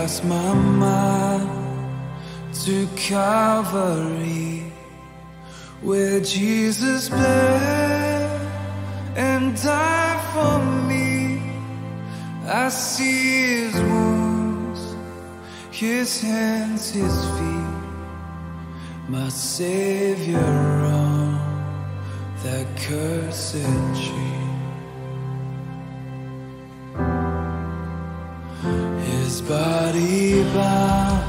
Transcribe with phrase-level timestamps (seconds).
[0.00, 1.46] cast my mind
[2.54, 4.72] to Calvary,
[5.82, 8.40] where Jesus bled
[9.14, 10.56] and died for
[10.88, 11.42] me.
[12.46, 14.80] I see his wounds,
[15.70, 17.80] his hands, his feet,
[19.06, 21.34] my Savior on
[22.42, 23.66] that cursed
[24.02, 24.39] tree.
[30.54, 31.24] Bound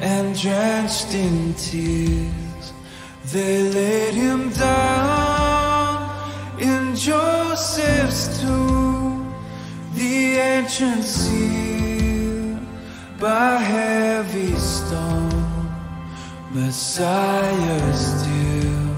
[0.00, 2.72] and drenched in tears,
[3.32, 6.10] they laid him down
[6.60, 9.34] in Joseph's tomb,
[9.94, 12.60] the entrance sealed
[13.18, 15.70] by heavy stone,
[16.52, 18.96] Messiah still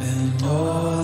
[0.00, 0.97] and all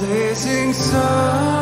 [0.00, 1.53] blazing sun.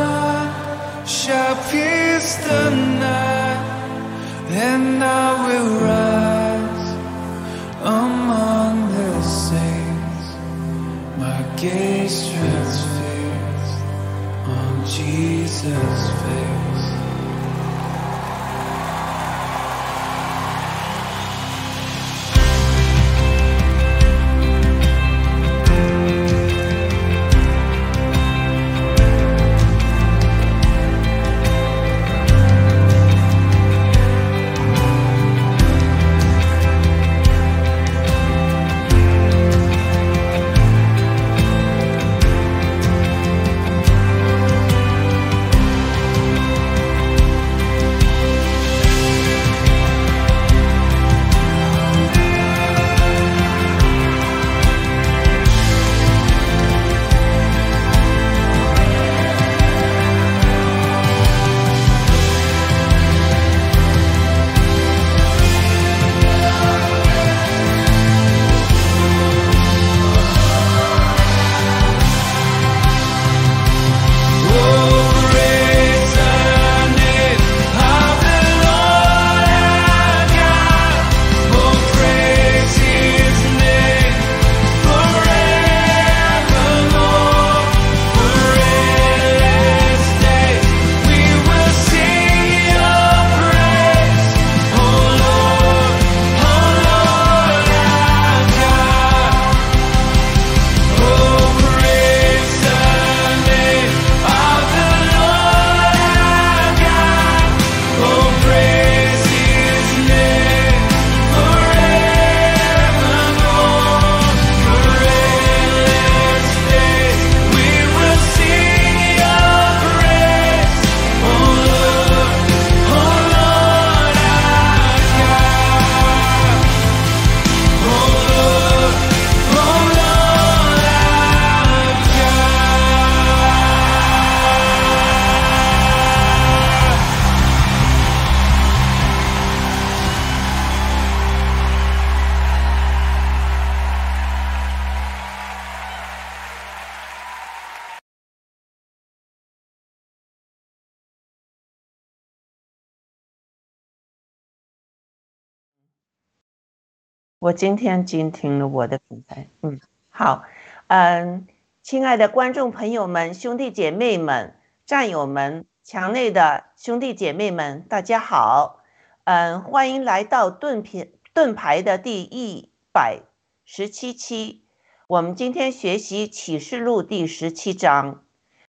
[157.52, 160.44] 今天精听了我的品牌，嗯，好，
[160.88, 161.46] 嗯，
[161.82, 164.56] 亲爱的观众朋友们、兄弟姐妹们、
[164.87, 168.81] 战友们、墙内的兄弟姐妹们，大家好，
[169.25, 173.20] 嗯，欢迎来到盾品盾牌的第一百
[173.64, 174.62] 十七期。
[175.06, 178.22] 我们今天学习启示录第十七章，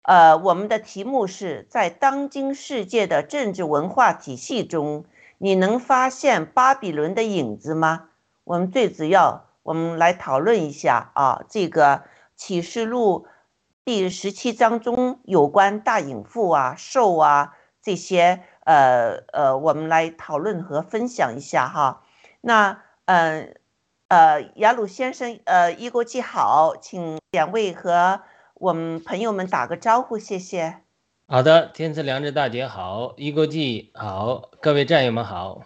[0.02, 5.06] 呃，我们的题目是在当今世界的政治文化体系中，
[5.38, 8.10] 你能发现巴比伦的影子吗？
[8.46, 12.04] 我们最主要，我们来讨论一下啊，这个
[12.36, 13.26] 启示录
[13.84, 22.04] 第十七章中有关大隐妇啊、兽啊这些，呃呃，我们来讨论和分享一下哈。
[22.40, 23.56] 那嗯
[24.06, 28.20] 呃，雅鲁先生，呃，一国际好，请两位和
[28.54, 30.82] 我们朋友们打个招呼，谢谢。
[31.26, 35.62] 好的，天赐良知大姐好，一国际好，各位战友们好。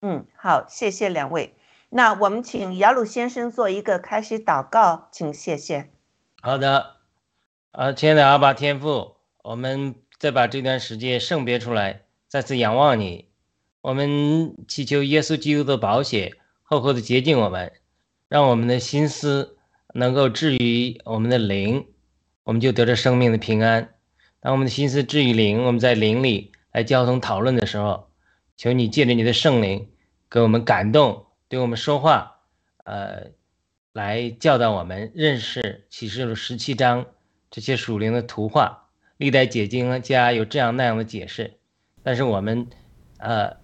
[0.00, 1.54] 嗯，好，谢谢两位。
[1.90, 5.90] 那我们请雅鲁先生做一个开始祷告，请谢谢。
[6.40, 6.96] 好的，
[7.72, 13.26] 啊，亲爱的阿爸天父，我们再把这段时间圣别出来，再次仰望你。
[13.80, 17.72] 我们祈求耶稣基督的宝血厚厚的洁净我们，
[18.28, 19.56] 让我们的心思
[19.94, 21.88] 能够治愈我们的灵，
[22.44, 23.94] 我们就得着生命的平安。
[24.40, 28.07] 当我们的心思治愈灵，我们在灵里来交通讨论的时候，
[28.58, 29.88] 求你借着你的圣灵
[30.28, 32.40] 给我们感动，对我们说话，
[32.82, 33.28] 呃，
[33.92, 37.06] 来教导我们认识启示录十七章
[37.52, 38.88] 这些属灵的图画。
[39.16, 41.54] 历代解经家有这样那样的解释，
[42.02, 42.66] 但是我们，
[43.18, 43.58] 呃，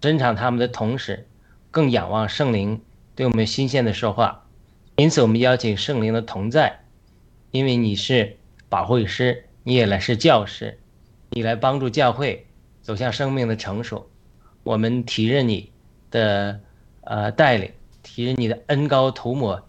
[0.00, 1.28] 珍藏他们的同时，
[1.70, 2.80] 更仰望圣灵
[3.14, 4.46] 对我们新鲜的说话。
[4.96, 6.80] 因此，我们邀请圣灵的同在，
[7.50, 8.38] 因为你是
[8.70, 10.80] 保惠师，你也来是教师，
[11.28, 12.46] 你来帮助教会
[12.80, 14.08] 走向生命的成熟。
[14.64, 15.70] 我们提认你
[16.10, 16.58] 的
[17.02, 17.70] 呃带领，
[18.02, 19.62] 提认你的恩高涂抹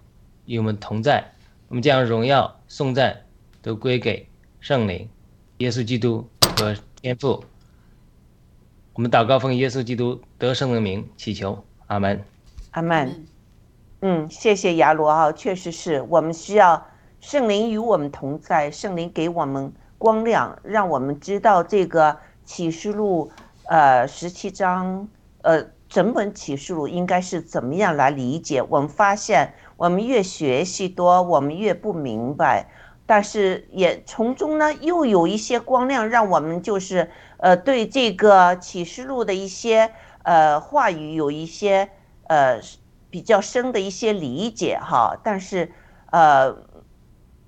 [0.46, 1.24] 与我们同在。
[1.68, 3.16] 我们将荣耀颂赞
[3.62, 4.28] 都归给
[4.60, 5.10] 圣灵、
[5.58, 6.28] 耶稣基督
[6.58, 7.44] 和天父。
[8.94, 12.24] 我们祷告奉耶稣基督得胜的名祈求，阿门。
[12.72, 13.26] 阿门。
[14.02, 16.86] 嗯，谢谢雅罗啊，确实是我们需要
[17.20, 22.16] 圣灵与我们同在，圣灵给我们光亮，让我们知道这个
[22.46, 23.32] 启示录，
[23.68, 25.08] 呃，十七章，
[25.42, 28.62] 呃，整本启示录应该是怎么样来理解。
[28.62, 32.68] 我们发现，我们越学习多，我们越不明白，
[33.06, 39.92] 但是也从中呢，又有一些光亮，让我们就是呃，对这个启示录的一些
[40.24, 41.90] 呃话语有一些
[42.28, 42.60] 呃。
[43.08, 45.72] 比较深的一些理解哈，但是，
[46.12, 46.54] 呃，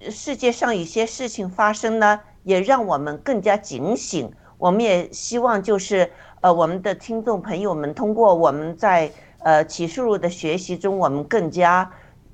[0.09, 4.31] 世界上有些事情发生呢，也让我们更加警醒。
[4.57, 6.11] 我们也希望就是
[6.41, 11.91] 呃，我们的听众朋友们通过我们在呃启示录的学习中，我们更加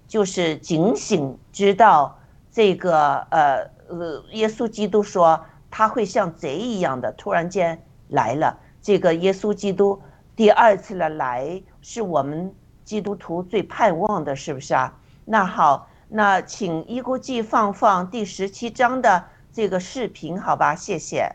[0.08, 2.18] 就是警醒，知道
[2.52, 5.40] 这个呃呃，耶稣基督说
[5.70, 8.58] 他会像贼一样的突然间来了。
[8.82, 10.02] 这个耶稣基督
[10.36, 12.54] 第二次的来是我们。
[12.86, 14.94] 基督徒最盼望的是不是啊？
[15.24, 20.76] 那好，那请一国际放放第十七章的这个视频，好吧？
[20.76, 21.34] 谢谢。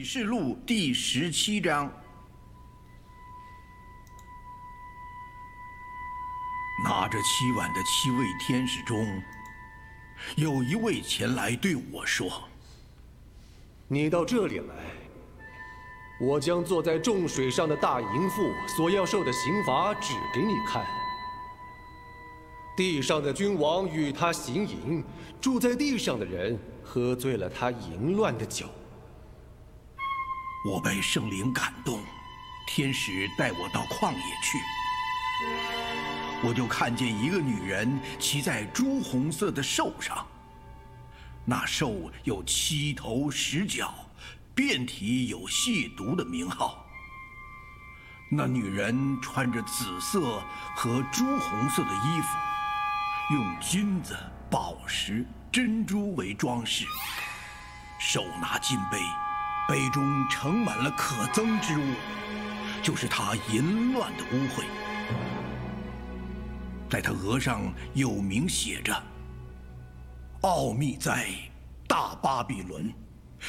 [0.00, 1.84] 启示录第十七章，
[6.82, 9.22] 拿着七碗的七位天使中，
[10.36, 12.48] 有一位前来对我说
[13.88, 14.74] 你到这里来，
[16.18, 20.82] 我将坐在众水上的大淫妇所要受的刑罚指给你看。
[22.74, 25.04] 地上的君王与他行淫，
[25.42, 28.64] 住在地上的人喝醉了他淫乱的酒。
[30.62, 32.02] 我被圣灵感动，
[32.66, 34.58] 天使带我到旷野去，
[36.42, 40.26] 我就看见一个女人骑在朱红色的兽上，
[41.46, 43.94] 那兽有七头十脚。
[44.52, 46.84] 遍体有亵渎的名号。
[48.30, 50.42] 那女人穿着紫色
[50.76, 54.14] 和朱红色的衣服，用金子、
[54.50, 56.84] 宝石、珍珠为装饰，
[57.98, 59.00] 手拿金杯，
[59.70, 61.94] 杯中盛满了可憎之物，
[62.82, 64.64] 就是她淫乱的污秽。
[66.90, 68.92] 在她额上有名写着
[70.42, 71.28] ：“奥秘在
[71.86, 72.92] 大巴比伦。”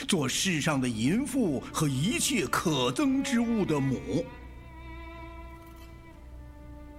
[0.08, 4.24] 做世上的淫妇和一切可憎之物的母。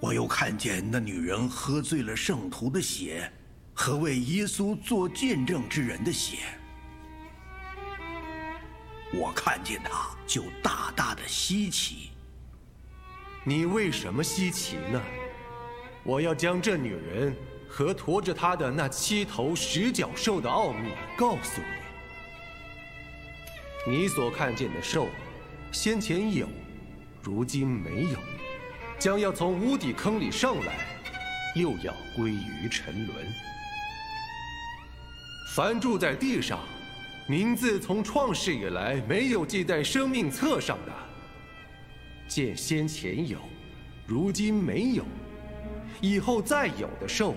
[0.01, 3.33] 我又看见那女人喝醉了圣徒的血，
[3.73, 6.39] 和为耶稣做见证之人的血。
[9.15, 12.11] 我看见他，就大大的稀奇。
[13.45, 15.03] 你为什么稀奇呢？
[16.03, 17.37] 我要将这女人
[17.69, 21.61] 和驮着她的那七头十角兽的奥秘告诉
[23.87, 23.93] 你。
[23.93, 25.09] 你所看见的兽，
[25.73, 26.49] 先前有，
[27.21, 28.19] 如今没有，
[28.99, 30.87] 将要从无底坑里上来，
[31.55, 33.27] 又要归于沉沦。
[35.55, 36.61] 凡住在地上，
[37.27, 40.93] 名字从创世以来没有记在生命册上的，
[42.27, 43.39] 见先前有，
[44.07, 45.05] 如今没有，
[46.01, 47.35] 以后再有的兽，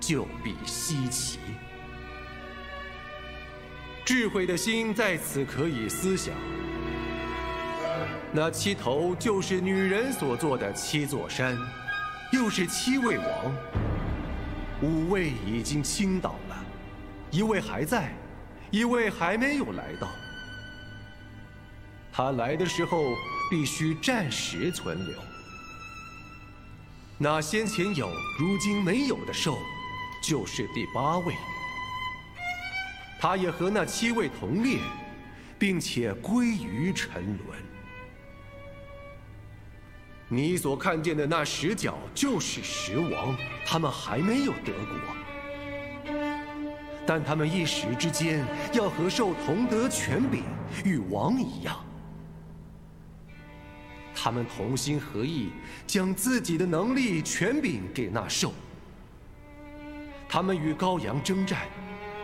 [0.00, 1.38] 就必稀奇。
[4.04, 6.34] 智慧的心在此可以思想。
[8.32, 11.56] 那七头就是女人所做的七座山，
[12.32, 13.54] 又是七位王。
[14.82, 16.64] 五位已经倾倒了，
[17.30, 18.12] 一位还在，
[18.72, 20.08] 一位还没有来到。
[22.10, 23.14] 他来的时候
[23.50, 25.18] 必须暂时存留。
[27.18, 29.58] 那先前有，如今没有的兽，
[30.22, 31.34] 就是第八位。
[33.20, 34.80] 他也和那七位同列，
[35.58, 37.58] 并且归于沉沦。
[40.28, 43.36] 你所看见的那十角就是十王，
[43.66, 45.14] 他们还没有得国，
[47.06, 50.44] 但他们一时之间要和兽同得权柄，
[50.84, 51.76] 与王一样。
[54.14, 55.50] 他们同心合意，
[55.86, 58.52] 将自己的能力、权柄给那兽。
[60.28, 61.62] 他们与羔羊征战，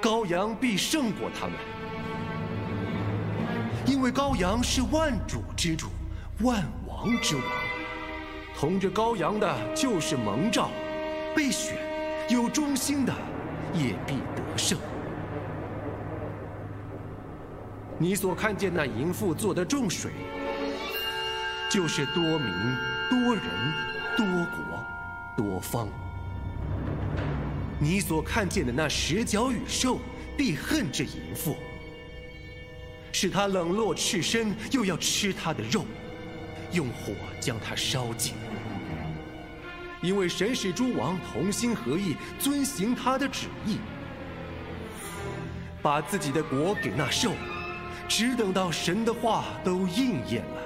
[0.01, 1.55] 羔羊必胜过他们，
[3.85, 5.89] 因为羔羊是万主之主，
[6.41, 7.45] 万王之王。
[8.57, 10.71] 同着羔羊的，就是蒙召、
[11.35, 11.77] 被选、
[12.29, 13.13] 有忠心的，
[13.75, 14.79] 也必得胜。
[17.99, 20.13] 你所看见那淫妇做的众水，
[21.69, 22.53] 就是多民、
[23.11, 23.45] 多人、
[24.17, 24.85] 多国、
[25.37, 25.89] 多方。
[27.81, 29.99] 你所看见的那十角与兽，
[30.37, 31.57] 必恨这淫妇，
[33.13, 35.85] 使他冷落赤身，又要吃他的肉，
[36.73, 38.35] 用火将他烧尽。
[40.01, 43.79] 因为神使诸王同心合意，遵行他的旨意，
[45.83, 47.33] 把自己的国给那兽，
[48.09, 50.63] 只等到神的话都应验了。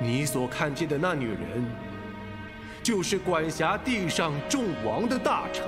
[0.00, 1.64] 你所看见的那女人，
[2.82, 5.64] 就是管辖地上众王的大臣。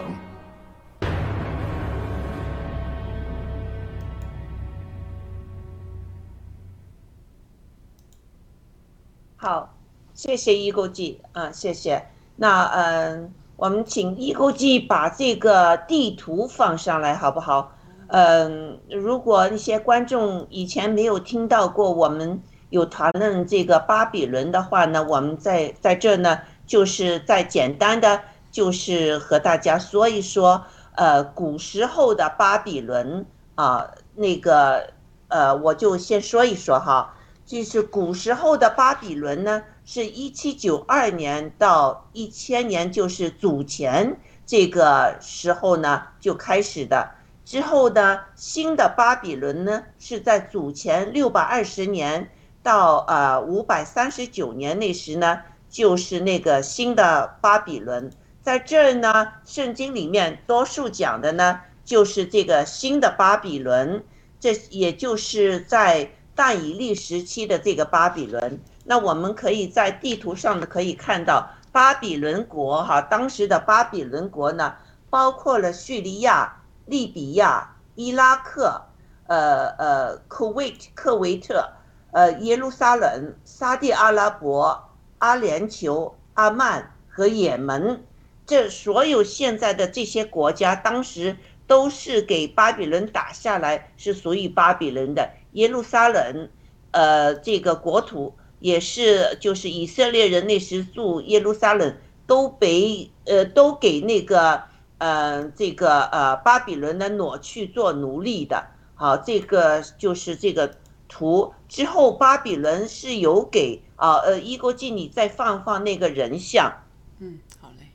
[9.37, 9.73] 好，
[10.15, 12.07] 谢谢一勾记啊，谢谢。
[12.37, 17.73] 那嗯，我们请一勾记把这个地图放上来，好不好？
[18.07, 22.41] 嗯，如果一些观众以前没有听到过我们
[22.71, 28.21] 有谈论这个巴比伦的话呢，我们在在这呢，就是再简单的
[28.53, 34.91] 就是和大家说一说，呃，古时候的巴比伦啊，那个
[35.27, 37.15] 呃，我就先说一说哈。
[37.47, 47.11] 就是古时候的巴比伦呢，是一七九二年到一千年，就是祖前这个时候呢就开始的。
[47.45, 52.31] 之后呢，新的巴比伦呢是在祖前六百二十年
[52.63, 58.11] 到呃五百三十九年那时呢，就是那个新的巴比伦。
[58.41, 64.03] 在这儿呢，圣经里面多数讲的呢就是这个新的巴比伦，
[64.41, 66.11] 这也就是在。
[66.37, 74.75] 但以利时期的这个巴比伦，那我们可以在地图上呢可以看到巴比伦国哈，当时的巴比伦国呢，
[75.11, 78.81] 包括了叙利亚、利比亚、伊拉克、
[79.27, 81.67] 呃呃科威特科维特、
[82.13, 88.05] 呃耶路撒冷、沙地阿拉伯、阿联酋、阿曼和也门，
[88.47, 91.37] 这所有现在的这些国家，当时
[91.67, 95.31] 都是给巴比伦打下来，是属于巴比伦的。
[95.53, 96.49] 耶路撒冷，
[96.91, 104.63] 呃，这个国土也是，就是以色列人那时住耶路撒冷，都被呃都给那个
[104.97, 108.69] 呃这个呃巴比伦的挪去做奴隶的。
[108.95, 116.73] 好，这个就是这个图之后，巴比伦是有给啊呃伊国记，你再放放那个人像。
[117.19, 117.91] 嗯，好嘞。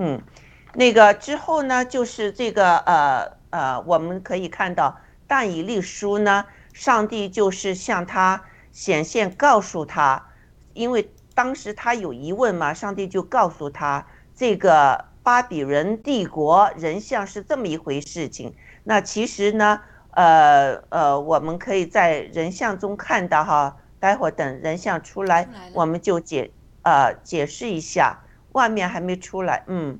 [0.00, 0.20] 嗯。
[0.76, 10.28] 那个之后呢，就是这个呃呃，我们可以看到但以利书呢，上帝就是向他显现，告诉他，
[10.72, 18.54] 因为当时他有疑问嘛，上帝就告诉他，这个巴比伦帝国人像是这么一回事情。
[18.84, 26.50] 那其实呢，呃呃，我们可以在人像中看到哈，待会儿等人像出来，我们就解
[26.82, 28.20] 呃解释一下。
[28.52, 29.98] 外面还没出来，嗯。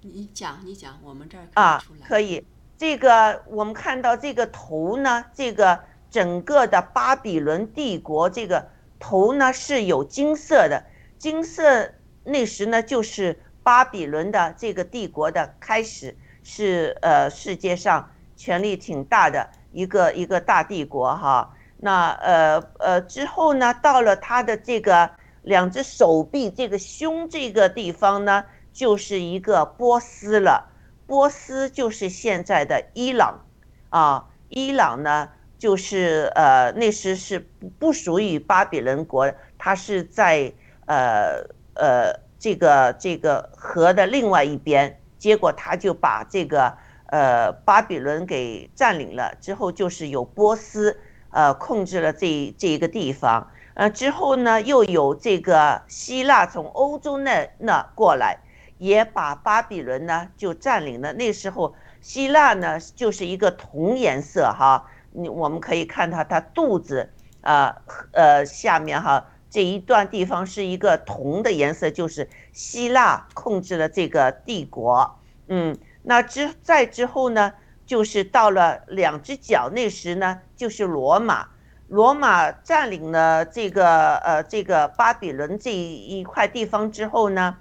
[0.00, 2.46] 你讲，你讲，我们这儿啊可以。
[2.78, 8.68] 这个我们看到这个头呢，这个整个的巴比伦帝国这个
[9.00, 10.84] 头呢是有金色的，
[11.18, 11.90] 金色
[12.22, 21.52] 那时呢就是巴比伦的这个帝国的开始，是呃世界上权力挺大的一个一个大帝国哈。
[21.78, 25.10] 那呃呃之后呢，到了他的这个
[25.42, 30.70] 两只手臂这个胸这个地方呢，就是一个波斯了。
[31.08, 33.46] 波斯就是现在的伊朗，
[33.88, 40.52] 啊，伊朗呢就是呃那时是不不属于巴比伦国，它是在
[40.84, 41.46] 呃
[41.76, 51.00] 呃这个这个河的另外一边，结果他就把这个呃巴比伦给占领了，之后就是有波斯
[51.30, 58.40] 呃控制了这这一个地方，呃之后呢又有这个希腊从欧洲那那过来。
[58.78, 61.12] 也把巴比伦呢就占领了。
[61.12, 67.10] 那时候希腊呢就是一个铜颜色哈，你我们可以看到它肚子
[67.42, 67.76] 啊
[68.12, 75.18] 呃下面哈这一段地方是一个铜的颜色，就是希腊控制了这个帝国。
[75.48, 77.52] 嗯，那之再之后呢，
[77.84, 81.48] 就是到了两只脚那时呢，就是罗马。
[81.88, 87.56] 罗马占领了这个呃这个巴比伦这一块地方之后呢。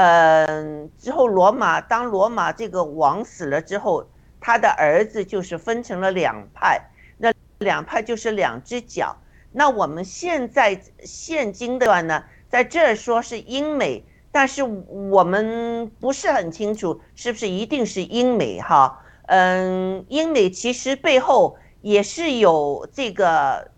[0.00, 4.08] 嗯，之后罗马当罗马这个王死了之后，
[4.38, 6.80] 他的儿子就是分成了两派，
[7.16, 9.16] 那两派就是两只脚。
[9.50, 19.02] 那我们现在现今的话呢，在这儿说是英美，但是我们不是很清楚是不是一定是英美哈。
[19.26, 23.72] 嗯，英美其实背后也是有这个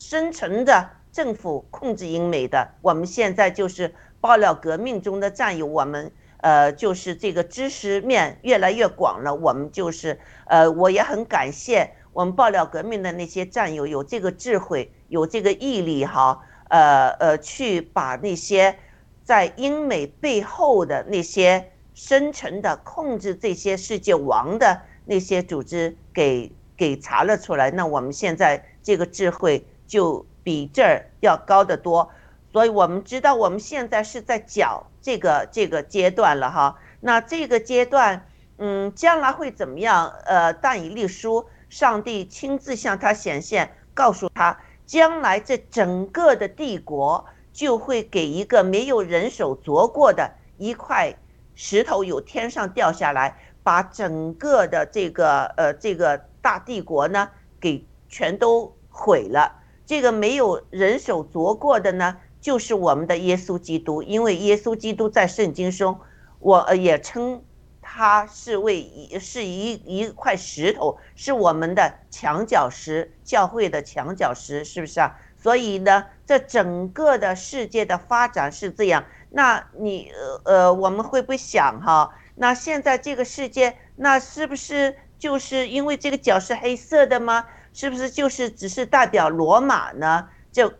[0.00, 2.70] 深层的政府控制英美的。
[2.82, 3.94] 我们现在就是。
[4.24, 9.34] 爆料革命中的战友，我们呃就是这个知识面越来越广了。
[9.34, 18.74] 我们就是呃，我也很感谢我们爆料革命的那些战友，有这个智慧，有这个毅力哈，呃呃，去把那些
[19.22, 27.70] 在英美背后的那些深层的控制这些世界王的那些组织给给查了出来。
[27.70, 32.08] 那我们现在这个智慧就比这儿要高得多。
[32.54, 36.78] 所以我们知道，我们现在是在讲这个这个阶段了哈。
[37.00, 40.08] 那这个阶段，嗯，将来会怎么样？
[40.24, 51.12] 呃，但以理书，上帝亲自向他显现，告诉他，将来这整个的帝国就会给一个没有人手凿过的一块
[51.56, 57.28] 石头，由天上掉下来，把整个的这个呃这个大帝国呢，
[57.60, 59.60] 给全都毁了。
[59.84, 62.16] 这个没有人手凿过的呢？
[62.44, 65.98] 就是我们的耶稣基督，因为耶稣基督在圣经中，
[66.40, 67.42] 我也称
[67.80, 75.18] 他是为一是一一块石头，是我们的墙角石，教会的墙角石，是不是啊？
[75.38, 79.02] 所以呢，这整个的世界的发展是这样。
[79.30, 80.12] 那你
[80.44, 82.10] 呃，我们会不会想哈？
[82.34, 87.46] 那现在这个世界，那是不是就是因为这个角是黑色的吗？
[87.72, 90.28] 是不是就是只是代表罗马呢？
[90.52, 90.70] 就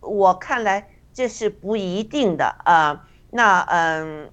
[0.00, 0.86] 我看来。
[1.18, 3.08] 这是不一定的啊。
[3.32, 4.30] 那嗯，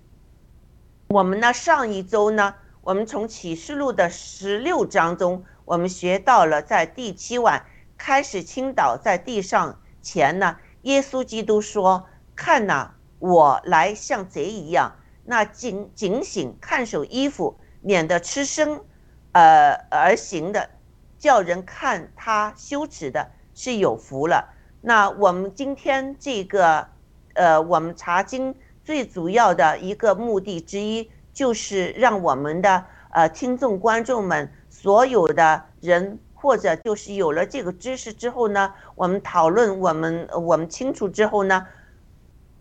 [1.07, 7.65] 我们呢上一周呢，我们从启示录的十六章中，我们学到了在第七晚
[7.97, 12.05] 开始倾倒在地上前呢，耶稣基督说
[12.37, 14.95] ：“看呐，我来像贼一样。
[15.23, 18.85] 那警警醒，看守衣服，免得吃生，
[19.31, 20.69] 呃而行的，
[21.17, 24.51] 叫人看他羞耻的，是有福了。”
[24.87, 26.87] 那我们今天这个，
[27.33, 41.65] 呃，我们查经最主要的一个目的之一，就是让我们的呃听众观众们所有的人，或者就是有了这个知识之后呢，我们讨论，我们我们清楚之后呢，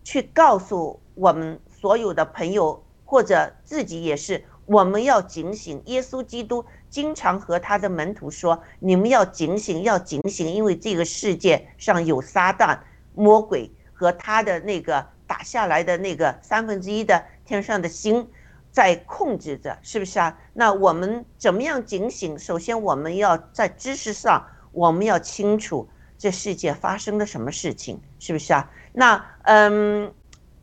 [0.03, 5.83] 去告诉我们所有的朋友，或者自己也是，我们要警醒。
[5.85, 12.79] 耶稣基督经常和他的门徒说：“你们要警醒，要警醒，因为这个世界上有撒旦、
[13.17, 18.31] 魔鬼和他的那个打下来的那个三分之一的天上的星
[18.71, 20.39] 在控制着，是不是啊？
[20.53, 22.39] 那我们怎么样警醒？
[22.39, 28.71] 首先，我们要在知识上，我们要清楚这世界发生了什么事情，是不是啊？
[28.93, 30.15] 那嗯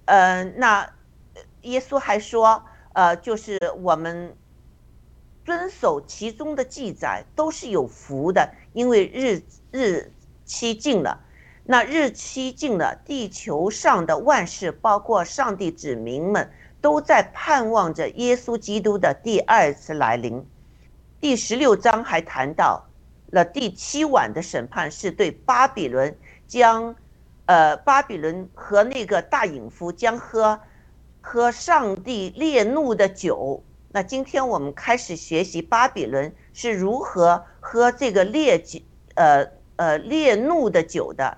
[0.05, 0.89] 呃，那
[1.63, 2.63] 耶稣还说，
[2.93, 4.33] 呃，就是我们
[5.51, 10.09] 遵守其中的记载都是有福的，因为日日
[10.45, 11.19] 期近了。
[11.65, 20.41] 那日期近了，地球上的万事，包括上帝子民们，都在盼望着耶稣基督的第二次来临。
[21.19, 22.85] 第十六章还谈到
[23.31, 26.15] 了第七晚的审判，是对巴比伦
[26.47, 26.95] 将，
[27.45, 30.57] 呃，巴比伦和那个大隐夫将喝
[31.19, 33.61] 喝上帝烈怒的酒。
[33.93, 38.79] 那今天我们开始学习巴比伦是如何喝这个烈酒，
[39.15, 41.37] 呃呃烈怒的酒的。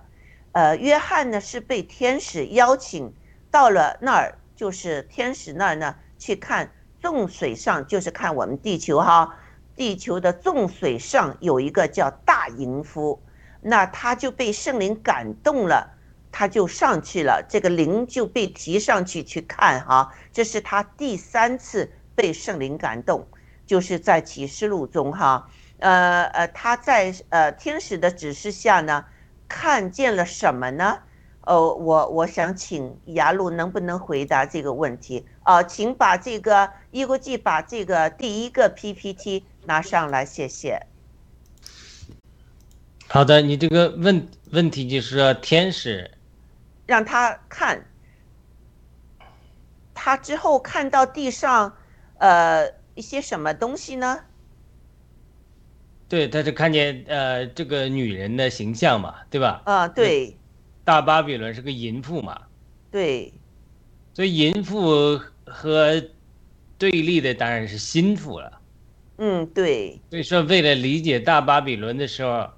[0.52, 3.12] 呃，约翰呢是被天使邀请
[3.50, 9.36] 到了那儿，就是天使那儿呢去看众水上，就是看我们地球哈，
[9.76, 13.20] 地球的众水上有一个叫大淫夫，
[13.62, 15.92] 那他就被圣灵感动了，
[16.32, 23.28] 他就上去了，这个灵就被提上去去看哈，这是他第三次被圣灵感动，
[23.66, 25.50] 就是在启示录中哈，
[25.80, 29.06] 呃呃，他在呃天使的指示下呢。
[29.50, 30.98] 看见了什么呢？
[31.42, 35.62] 哦，我我想请雅鲁能不能回答这个问题啊？
[35.62, 40.88] 请把这个一国际把这个第一个 PPT 拿上来，谢谢。
[43.08, 46.10] 好的，你这个问问题就是天使
[46.88, 47.86] 让他看，
[49.94, 51.76] 他之后看到地上，
[52.24, 54.28] 呃，一些什么东西呢？
[56.08, 59.62] 对，他是看见呃这个女人的形象嘛，对吧？
[59.66, 60.40] 啊，对，
[60.86, 62.44] 大巴比伦是个淫妇嘛，
[62.90, 63.34] 对，
[64.14, 66.02] 所以淫妇和
[66.78, 68.62] 对立的当然是心腹了。
[69.18, 72.50] 嗯，对，所以说，为了理解大巴比伦的时候，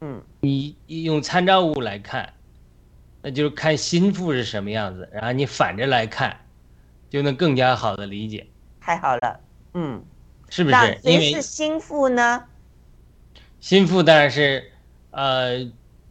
[0.00, 2.34] 嗯你用参照物来看，
[3.22, 6.48] 那就是看心腹是什么样子，然后你反着来看，
[7.08, 8.51] 就能更加好的理解，
[8.84, 9.40] 太好了，
[9.74, 10.02] 嗯，
[10.50, 10.98] 是不是？
[11.04, 12.44] 因为谁是心腹呢？
[13.60, 14.72] 心腹当然是，
[15.12, 15.70] 呃，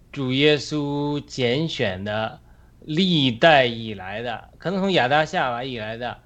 [0.10, 2.40] 主耶稣拣选的
[2.80, 6.18] 历代以来的，可能从亚当夏娃以来的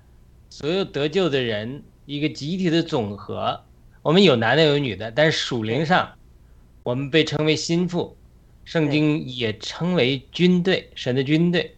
[0.52, 3.60] 所有得救的人一个集体的总和。
[4.04, 6.12] 我们有男的有女的，但是属灵上，
[6.84, 8.16] 我们被称为心腹，
[8.64, 11.76] 圣经也称为军队，神的军队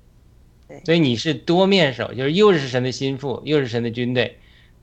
[0.68, 0.82] 对。
[0.84, 4.38] 所以你是多面手，就是又是神的心腹，又是神的军队。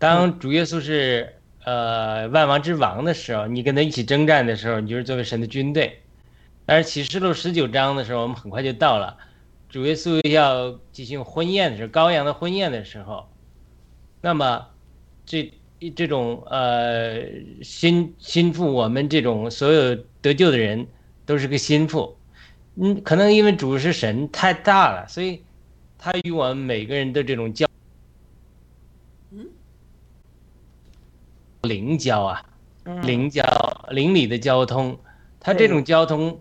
[0.05, 1.33] 当主耶稣是
[1.65, 5.99] 呃万王之王的时候，你跟他一起征战的时候，你就是作为神的军队。
[6.67, 9.17] 但是启示录十九章的时候，我们很快就到了，
[9.71, 13.27] 主耶稣要进行婚宴的时候，羔羊的婚宴的时候，
[14.21, 14.67] 那么
[15.25, 15.51] 这
[15.97, 17.23] 这种呃
[17.63, 20.87] 心心腹，我们这种所有得救的人
[21.25, 22.15] 都是个心腹。
[22.75, 25.43] 嗯，可能因为主是神太大了，所以
[25.97, 27.67] 他与我们每个人的这种交
[31.65, 32.45] 灵交啊，
[33.03, 33.43] 邻交
[33.91, 34.99] 邻里的交通，
[35.41, 36.41] 它这种交通，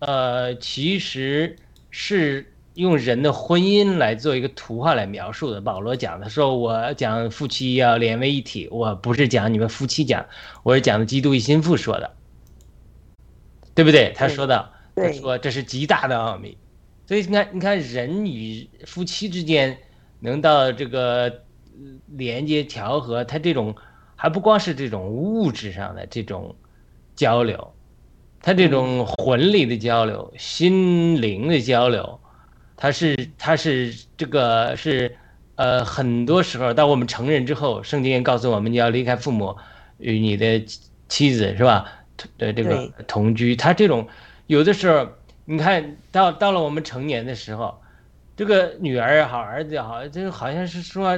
[0.00, 1.56] 呃，其实
[1.90, 5.60] 是用人的婚姻来做一个图画来描述的。
[5.60, 10.26] 保罗讲的说，我讲夫妻要连为一体，我不是讲你们夫妻讲，
[10.62, 12.10] 我是讲的基督一心腹说的，
[13.74, 14.12] 对不对？
[14.14, 16.56] 他说到，他说这是极大的奥秘。
[17.06, 19.78] 所以你看，你看人与夫妻之间
[20.20, 21.32] 能到这个呃
[22.08, 23.74] 连接调和，他这种
[24.20, 26.56] 还不光是这种物质上的这种
[27.14, 27.72] 交流，
[28.42, 32.18] 他这种魂力的交流、心灵的交流，
[32.76, 35.16] 它是它是这个是
[35.54, 39.56] 呃很多时候，当我们成人之后，圣经也告诉我们你要离开父母，
[39.98, 40.64] 与你的
[41.08, 41.84] 妻子是吧？
[42.38, 44.08] 的这个同居，他这种
[44.48, 45.06] 有的时候，
[45.44, 47.80] 你看到到了我们成年的时候，
[48.36, 51.16] 这个女儿也好，儿子也好，这个好像是说，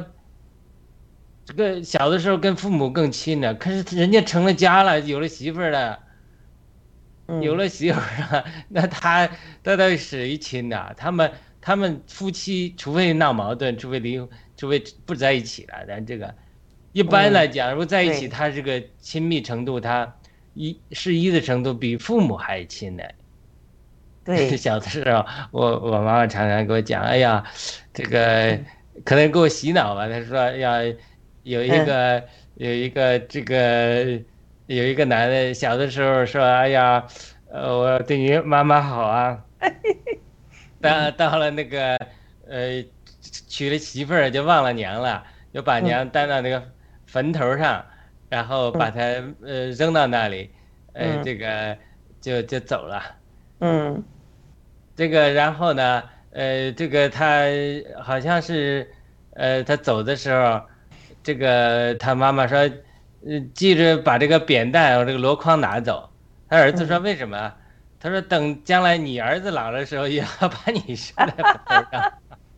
[1.50, 5.98] 这个小的时候跟父母更亲呢，可是人家成了家了，有了媳妇儿了，
[7.26, 9.28] 嗯有了媳妇儿了，那他
[9.64, 14.16] 那他是一亲的，他们他们夫妻除非闹矛盾，除非离，
[14.56, 16.32] 除非不在一起了，咱这个
[16.92, 20.16] 一般来讲，如果在一起，他这个亲密程度，他
[20.54, 23.02] 一是一的程度比父母还亲呢。
[24.22, 27.42] 对 小的时候，我我妈妈常常给我讲，哎呀，
[27.92, 28.56] 这个
[29.04, 30.08] 可能给我洗脑吧。
[30.08, 30.78] 她说要
[31.42, 32.22] 有一个、
[32.54, 34.20] 有一个这个
[34.66, 37.06] 有一个男的，小的时候说，哎呀，
[37.48, 39.44] 呃，我对你妈妈好啊。
[40.80, 41.94] 到到了那个
[42.48, 42.82] 呃
[43.48, 45.22] 娶了媳妇儿就忘了娘了，
[45.52, 46.62] 就把娘担到那个
[47.06, 47.84] 坟头上，
[48.28, 49.00] 然后把她
[49.44, 50.50] 呃扔到那里，
[50.94, 51.76] 呃嗯这个
[52.20, 53.02] 就就走了。
[53.60, 54.02] 嗯
[54.96, 57.44] 这个然后呢，呃，这个他
[58.02, 58.90] 好像是，
[59.34, 60.62] 呃，他走的时候，
[61.22, 66.10] 这个他妈妈说，呃，记着把这个扁担和这个箩筐拿走。
[66.48, 67.52] 他儿子说为什么？
[68.00, 72.12] 他说等将来你儿子老的时候，也要把你生在我头上。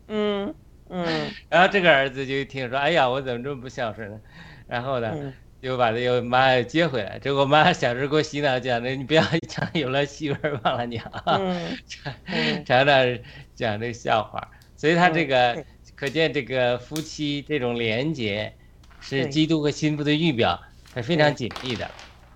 [0.08, 0.54] 嗯
[0.88, 4.20] 嗯然后这个儿子就一听说，哎呀，我怎么这么不孝顺呢？
[4.68, 7.18] 然后呢，嗯就把这个妈接回来。
[7.18, 11.38] 结果妈小时候给我洗脑讲的，你不要 讲有了媳妇儿忘了娘啊。
[11.40, 11.78] 嗯
[12.26, 13.18] 嗯 常常
[13.54, 15.64] 讲这个笑话，所以他这个对
[16.02, 18.52] 可见这个夫妻这种连结
[19.00, 20.60] 是基督和心腹的预表，
[20.96, 21.88] 是非常紧密的。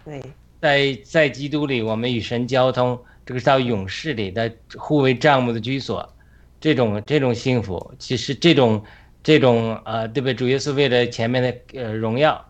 [0.04, 0.22] 对
[0.60, 6.08] 在在基督里，我们与神交通，这个到勇士里的互为帐目的居所，
[6.60, 8.80] 这种这种幸福，其实这种
[9.20, 10.34] 这种呃，对不对？
[10.34, 12.48] 主耶稣为了前面的呃荣耀，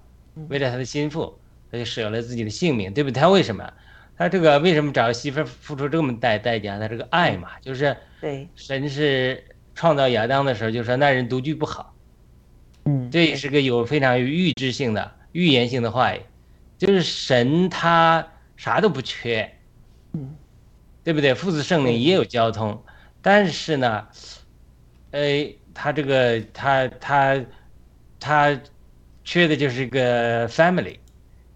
[0.49, 1.35] 为了他的心腹，
[1.73, 3.19] 他就舍了自己的性命，对不对？
[3.19, 3.73] 他为什么？
[4.19, 6.79] 他这个为什么找媳妇儿付出这么大代价？
[6.79, 9.43] 他这个爱嘛，就是对神是
[9.77, 11.95] 创造亚当的时候就说那人独居不好，
[12.87, 13.09] 嗯。
[13.11, 16.21] 这也是个有非常有预知性的、预言性的话语，
[16.79, 19.49] 就是神他啥都不缺，
[20.15, 20.35] 嗯，
[21.05, 21.35] 对不对？
[21.35, 22.83] 父子圣灵也有交通，
[23.21, 24.09] 但是呢，
[25.11, 27.45] 呃，他这个他他
[28.19, 28.61] 他
[29.25, 30.99] 缺的就是一个 family，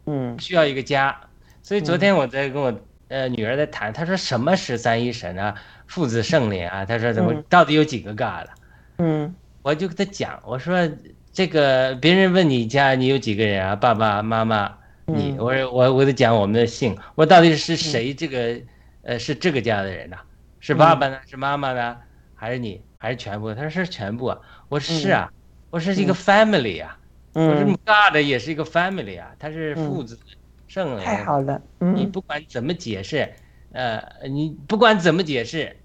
[0.04, 0.38] 嗯。
[0.38, 1.18] 需要一个家。
[1.62, 5.54] 所以昨天我在跟我呃女儿在谈，她说什么是三一神啊，
[5.90, 6.84] 父子圣灵啊？
[6.84, 8.48] 他说怎么嗯到底有几个 God？
[8.98, 10.88] 嗯我就跟他讲，我说
[11.32, 13.74] 这个别人问你家你有几个人啊？
[13.74, 14.72] 爸爸妈妈，
[15.06, 18.60] 你，嗯我说我我得讲我们的姓，我到底是谁这个
[19.02, 20.16] 呃是这个家的人呐、
[20.60, 21.18] 是爸爸呢？
[21.28, 21.96] 是妈妈呢？
[22.36, 22.80] 还是你？
[22.96, 23.52] 还是全部？
[23.52, 24.38] 他说是全部啊。
[24.68, 25.32] 我说是啊，
[25.70, 26.96] 我说是一个 family 啊。
[27.32, 30.18] 我说嗯，God 也是一个 family 啊，他是嗯父子
[30.68, 31.04] 圣灵。
[31.04, 33.32] 太好了，嗯你不管怎么解释，
[33.72, 35.76] 呃，你不管怎么解释，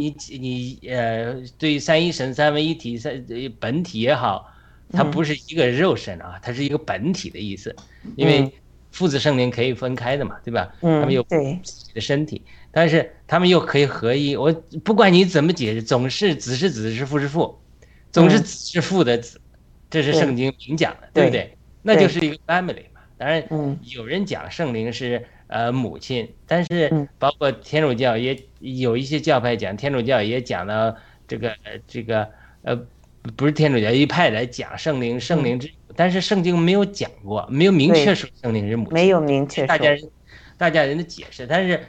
[0.00, 4.50] 你你呃，对三一神、三位一体、三呃本体也好，
[4.90, 7.74] 它嗯不是一个肉身啊，它是一个本体的意思，
[8.16, 8.52] 因嗯为
[8.90, 10.74] 父子圣灵可以分开的嘛，对吧？
[10.80, 14.34] 他们有自己的身体，但是他们又可以合一。
[14.34, 17.56] 我不管你怎么解释，总是子是子，是父是父，
[18.10, 19.40] 总是嗯子是父的子，
[19.88, 21.56] 这是圣经明讲的，对不对对？
[21.82, 23.00] 那就是一个 family 嘛。
[23.16, 27.06] 当然，嗯有人讲圣灵是呃母亲，但是嗯。
[27.18, 30.96] 包括天主教也有一些教派讲，天主教也讲到
[31.28, 32.26] 这个呃这个
[32.62, 32.74] 呃
[33.36, 39.90] 不是天主教一派来讲圣灵，圣灵之，但是圣经没有讲过，没有明确说圣灵是母亲，没有明确，大家
[40.56, 41.80] 大家人的解释，但是。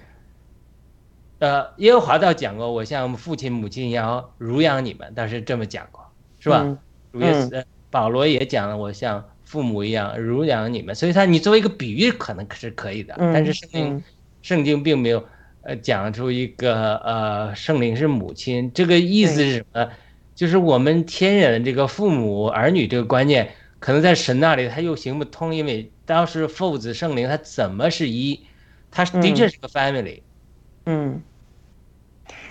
[1.39, 6.05] 呃，耶和华倒讲过，我像父亲母亲一样乳养你们，倒是这么讲过，
[6.39, 6.61] 是吧？
[6.63, 6.77] 嗯
[7.11, 14.03] 主耶稣、呃保罗也讲了，我像父母一样乳养你们，所以他你作为一个比喻可能是可以的，嗯但是圣经、嗯。
[14.41, 15.21] 圣经并没有
[15.63, 19.89] 呃讲出一个呃圣灵是母亲，这个意思是什么？
[20.33, 28.39] 就是我们天然的这个父母儿女这个观念，可能在神那里他又行不通，因为当时父子圣灵他怎么是一？
[28.93, 30.21] 他的确是个 family，、
[30.85, 31.21] 嗯，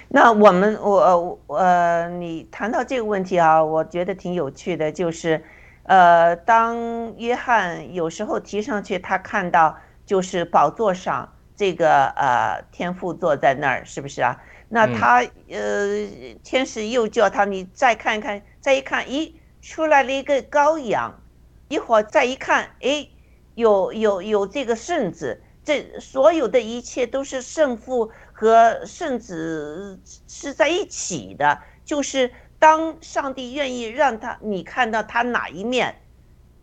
[0.09, 5.43] 那我们我我呃，你谈到这个问题啊，我觉得挺有趣的，就是，
[5.90, 9.76] 呃，当约翰有时候提上去，他看到
[10.07, 14.40] 就是宝座上这个呃天父坐在那儿，是不是啊？
[14.68, 16.07] 那嗯他呃，
[16.44, 21.20] 天使又叫他，你再看看，再一看，咦，出来了一个羔羊，
[21.66, 23.09] 一会儿再一看，哎，
[23.57, 31.59] 有有有这个圣子，这所有的一切都是圣父和圣子是在一起的。
[31.85, 35.96] 就是当上帝愿意让他你看到他哪一面，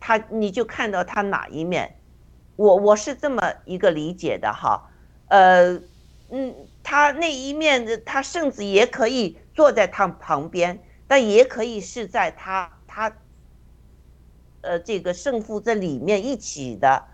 [0.00, 1.96] 他你就看到他哪一面。
[2.56, 4.88] 我我是这么一个理解的哈，
[5.26, 5.74] 呃，
[6.30, 13.12] 嗯，他那一面的他甚至也可以坐在他旁边，但也可以是在他他，
[14.62, 17.04] 呃，这个胜负这里面一起的。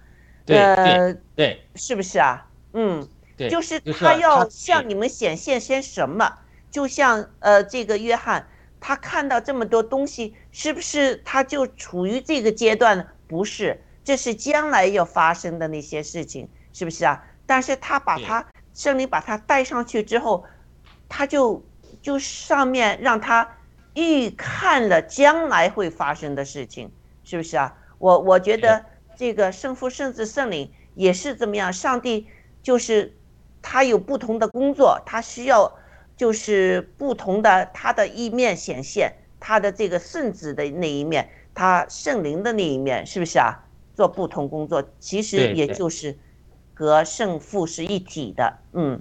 [0.46, 2.50] 对对呃，对是不是啊？
[2.74, 6.38] 嗯，对，就是他要向你们显现些什么？
[6.70, 8.48] 就像呃，这个约翰，
[8.86, 13.06] 他看到这么多东西，是不是他就处于这个阶段呢？
[13.26, 17.24] 不是，这是将来要发生的那些事情，是不是啊？
[17.46, 20.44] 但是他把他圣灵把他带上去之后，
[21.08, 21.64] 他就
[22.02, 23.56] 就上面让他
[23.94, 26.92] 预看了将来会发生的事情，
[27.24, 27.74] 是不是啊？
[27.96, 28.84] 我我觉得
[29.16, 32.26] 这个圣父、圣子、圣灵也是怎么样，上帝
[32.62, 33.16] 就是
[33.62, 35.74] 他有不同的工作，他需要
[36.16, 43.60] 就是不同的他的一面显现，他的这个圣子的那一面，他圣灵的那一面，是不是啊？
[43.94, 46.18] 做不同工作，其实也就是
[46.74, 49.00] 和圣父是一体的，嗯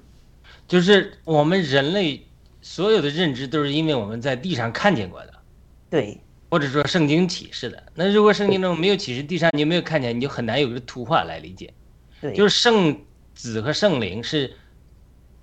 [0.68, 2.28] 就是我们人类
[2.62, 5.34] 所有的认知都是因为我们在地上看见过的，
[5.90, 6.20] 对
[6.52, 7.82] 或者说圣经启示的。
[7.96, 11.74] 那如果圣经中没有启示，地上你没有看见，你就很难有个图画来理解。
[12.22, 12.96] 对，就是圣
[13.34, 14.54] 子和圣灵是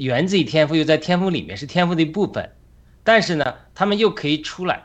[0.00, 2.50] 源自于天赋，又在天赋里面是天赋的一部分，
[3.04, 4.82] 但是呢，他们又可以出来，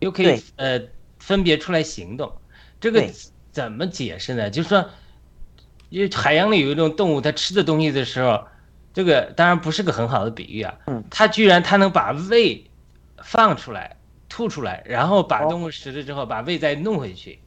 [0.00, 0.80] 又可以呃
[1.18, 2.32] 分别出来行动。
[2.80, 3.04] 这个
[3.52, 4.48] 怎么解释呢？
[4.48, 4.88] 就是说，
[5.90, 8.46] 因为海洋里有一种动物，它吃的东西的时候，
[8.94, 11.04] 这个当然不是个很好的比喻啊，嗯。
[11.10, 12.64] 它居然它能把胃
[13.22, 13.96] 放出来、
[14.28, 15.50] 吐出来，然后把哦。
[15.50, 17.38] 动物食了之后，把胃再弄回去，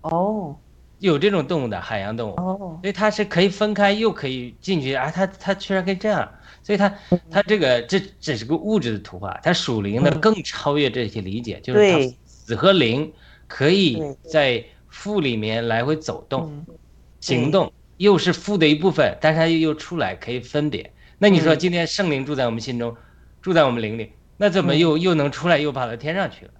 [0.00, 0.56] 哦。
[1.00, 2.34] 有这种动物的海洋动物。
[2.34, 6.28] 哦，所以它是可以分开又可以进去啊，它它居然可以这样，
[6.62, 6.92] 所以它
[7.30, 10.20] 它这个这只是个物质的图画，它属灵的嗯。
[10.20, 13.10] 更超越这些理解，就是它对子和灵
[13.46, 16.74] 可以在父里面来回走动、嗯，
[17.20, 20.92] 行动，又是父的一部分，但是它又又出来可以分别。
[21.18, 21.58] 那你说嗯。
[21.58, 22.94] 今天圣灵住在我们心中，
[23.40, 24.78] 住在我们灵里，那怎么嗯。
[24.78, 26.52] 又又能出来又跑到天上去了？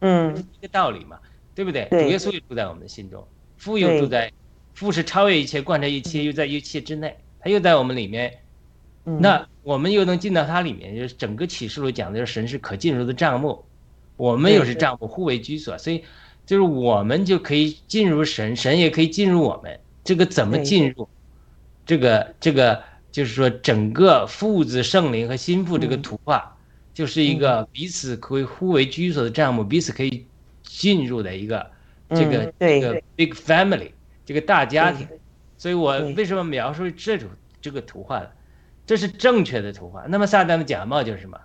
[0.00, 0.44] 嗯。
[0.58, 1.18] 一个道理嘛，
[1.54, 1.86] 对不对？
[1.90, 2.04] 对。
[2.04, 3.26] 主耶稣也住在我们的心中，
[3.58, 4.32] 父又住在，
[4.74, 8.32] 父是超越一切、贯彻一切，又在一切之内，他又在我们里面。
[9.04, 13.64] 嗯，那我们又能进到它里面，就是整个启示录讲的就是神是可进入的帐幕，
[14.16, 16.04] 我们又是帐幕，互为居所，所以
[16.46, 19.78] 就是我们就可以进入神，神也可以进入我们。
[20.04, 21.08] 这个怎么进入？
[21.84, 26.56] 这个这个就是说，整个父子圣灵和心腹这个嗯图画，
[26.94, 30.26] 就是一个彼此可以互为居所的帐幕，彼此可以
[30.62, 31.70] 进入的一个
[32.10, 33.90] 这个、这个 big family
[34.24, 35.08] 这个大家庭。
[35.58, 37.28] 所以我为什么描述这种
[37.60, 38.26] 这个图画呢？
[38.86, 40.04] 这是正确的图画。
[40.08, 41.40] 那么撒旦的假冒就是什么？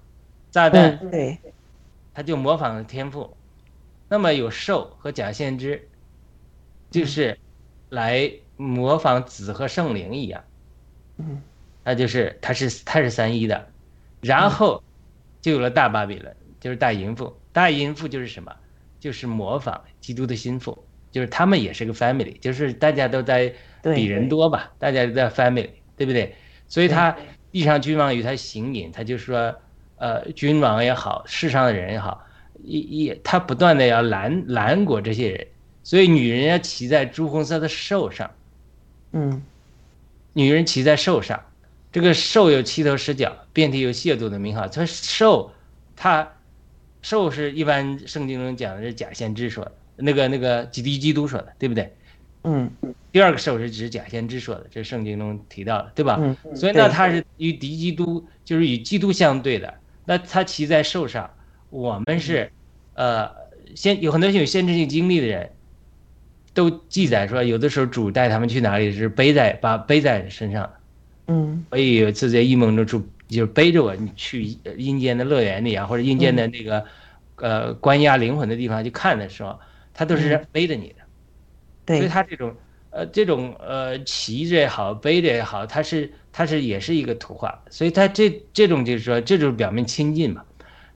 [0.52, 1.38] 撒旦嗯对
[2.14, 3.36] 他就模仿了天赋，
[4.10, 5.88] 那么有兽和假先知，
[6.90, 7.38] 就是
[7.90, 10.44] 来模仿子和圣灵一样，
[11.18, 11.42] 嗯
[11.84, 13.68] 那就是他是他是三一的，
[14.22, 14.82] 然后
[15.42, 17.38] 就有了大巴比伦，就是大淫妇。
[17.54, 18.52] 大淫妇就是什么？
[19.00, 26.36] 就是模仿基督的心腹，就是他们也是个 family，就是大家都在对比人多吧，大家都在 family，对不对？
[26.68, 27.16] 所以他
[27.52, 29.56] 地上君王与他行饮，他就说，
[29.98, 32.26] 呃，君王也好，世上的人也好，
[32.64, 35.48] 一一他不断的要拦拦过这些人，
[35.84, 38.30] 所以女人要骑在朱红色的兽上，
[39.12, 39.42] 嗯
[40.34, 41.44] 女人骑在兽上，
[41.92, 44.68] 这个兽有七头十角，遍体有亵渎的名号。
[44.68, 45.52] 它兽，
[45.96, 46.32] 它
[47.02, 51.92] 兽是一般圣经中讲的是假先知说的，那个那个基督基督说的，对不对？
[52.50, 56.18] 嗯第二个兽是指假先知说的，这是圣经中提到的，对吧？
[56.22, 59.74] 嗯，所以呢，对它是与敌基督，就是与基督相对的。
[60.06, 61.30] 那他骑在兽上，
[61.70, 62.50] 我们是，
[62.94, 63.30] 呃，
[63.76, 65.50] 先有很多有先知性经历的人，
[66.54, 70.74] 都记载说，有的时候主带他们去哪里是背在把背在身上的。
[71.28, 74.44] 嗯所以有一次在异梦中主就是背着我去
[74.78, 76.86] 阴间的乐园里啊，或者阴间的那个，
[77.38, 79.60] 呃，关押灵魂的地方去看的时候，
[79.94, 80.97] 他都是背着你的。
[81.88, 82.56] 所以对他这种
[82.90, 90.44] 呃这种呃骑着也好，背着也好，它是它是也是一个图画，所以它这这种就是说这就是表明亲近嘛。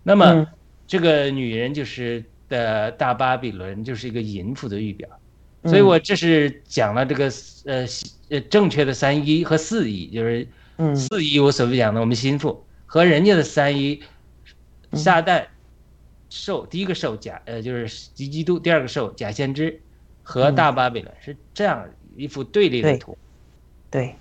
[0.04, 0.48] 那么、嗯。
[0.88, 5.08] 这个女人就是的大巴比伦就是一个淫妇的预表，
[5.62, 5.70] 嗯。
[5.70, 7.32] 所以我这是讲了这个
[7.64, 7.86] 呃
[8.30, 10.94] 呃正确的三一和四一，就是嗯。
[10.94, 14.04] 四一我所讲的我们心腹和人家的三一，
[14.90, 15.00] 嗯。
[15.00, 15.46] 撒旦
[16.30, 19.80] 兽第一个受假呃就是敌基督，第二个受假先知
[20.32, 23.18] 和嗯大巴比伦是这样一幅对立的对图。
[23.90, 24.16] 对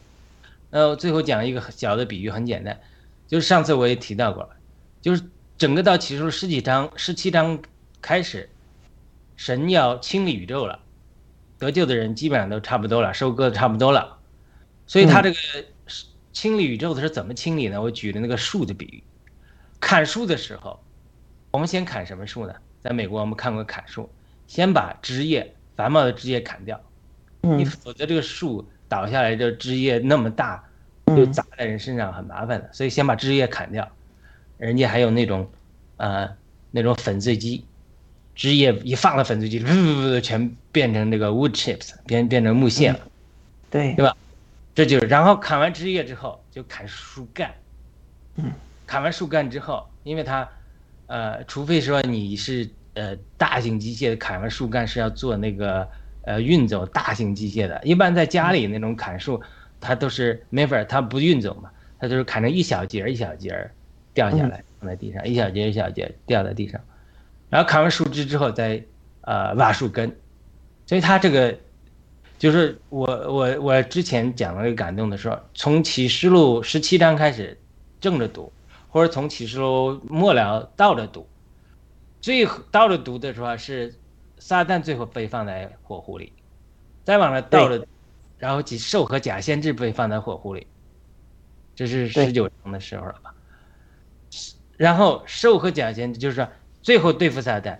[0.71, 2.81] 呃，最后讲一个小的比喻，很简单，
[3.29, 4.51] 就是上次我也提到过了，
[5.01, 5.23] 就是
[5.57, 7.61] 整个到启示录十几章、十七章
[8.03, 8.49] 开始，
[9.37, 10.81] 神要清理宇宙了，
[11.59, 14.19] 得救的人基本上都差不多了，收割的差不多了，
[14.89, 15.37] 所以他嗯这个
[16.33, 17.81] 清理宇宙的是怎么清理呢？
[17.81, 19.03] 我举的那个树的比喻，
[19.79, 20.83] 砍树的时候，
[21.53, 22.55] 我们先砍什么树呢？
[22.83, 24.11] 在美国我们看过砍树，
[24.47, 26.79] 先把枝叶繁茂的枝叶砍掉，
[27.41, 30.63] 你嗯否则这个树倒下来，这枝叶那么大，
[31.07, 33.91] 就嗯砸在人身上很麻烦的，所以先把枝叶砍掉。
[34.59, 35.51] 人家还有那种，
[35.97, 36.29] 呃，
[36.71, 37.65] 那种粉碎机，
[38.35, 43.01] 枝叶一放到粉碎机里，噗全变成那个 wood chips，变变成木屑了。
[43.71, 44.15] 对对吧
[44.75, 47.51] 这就是，然后砍完枝叶之后就砍树干。
[48.37, 48.53] 嗯，
[48.87, 50.47] 砍完树干之后，因为它，
[51.07, 52.69] 呃，除非说你是
[53.01, 55.89] 呃大型机械，砍完树干是要做那个
[56.23, 57.81] 呃运走大型机械的。
[57.83, 59.41] 一般在家里那种砍树，
[59.81, 63.71] 它都是没法儿，它不运走嘛，它就是砍成一小节一小节
[64.13, 66.79] 掉下来放在地上，一小节一小节掉在地上，
[67.49, 68.83] 然后砍完树枝之后再
[69.23, 70.15] 呃挖树根，
[70.85, 71.57] 所以它这个
[72.39, 77.57] 就是我我我之前讲了一个感动的时候，从启示录十七章开始，
[78.01, 78.53] 正着读，
[78.89, 81.27] 或者从启示录末了倒着读。
[82.21, 83.95] 最后倒着读的时候是
[84.39, 86.33] 撒旦最后被放在火湖里，
[87.05, 87.87] 再往上倒着，
[88.39, 90.67] 然后几兽和假先知被放在火湖里，
[91.75, 92.27] 这是对。
[92.27, 93.35] 十九章的时候了吧？
[94.77, 96.49] 然后兽和假先知就是说
[96.83, 97.79] 最后对付撒旦，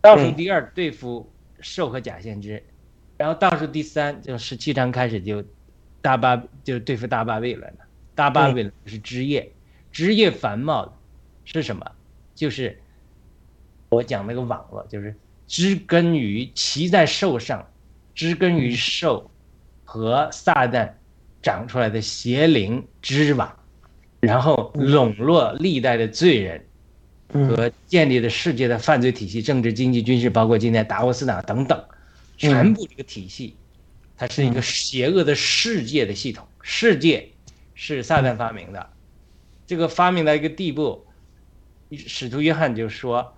[0.00, 1.30] 倒数第二对付
[1.60, 2.62] 兽和假先知，
[3.16, 5.44] 然后倒数第三就十七章开始就
[6.00, 7.86] 大巴就对付大巴比伦了。
[8.14, 9.52] 大巴比伦是枝叶，
[9.92, 10.92] 枝叶繁茂的
[11.44, 11.84] 是什么？
[12.34, 12.80] 就是
[13.90, 15.14] 我讲那个网络，就是
[15.46, 17.66] 植根于骑在兽上，
[18.14, 19.30] 植根于兽
[19.84, 20.90] 和撒旦
[21.42, 23.54] 长出来的邪灵织网，
[24.20, 26.64] 然后笼络历代的罪人。
[27.34, 31.84] 嗯和建立的世界的犯罪体系、政治、经济、军事，包括今天达沃斯党等等，
[32.38, 33.54] 全部这个体系，
[34.16, 36.48] 它是一个邪恶的世界的系统。
[36.62, 37.28] 世界
[37.74, 38.88] 是撒旦发明的，
[39.66, 41.06] 这个发明到一个地步，
[41.92, 43.34] 使徒约翰就说：“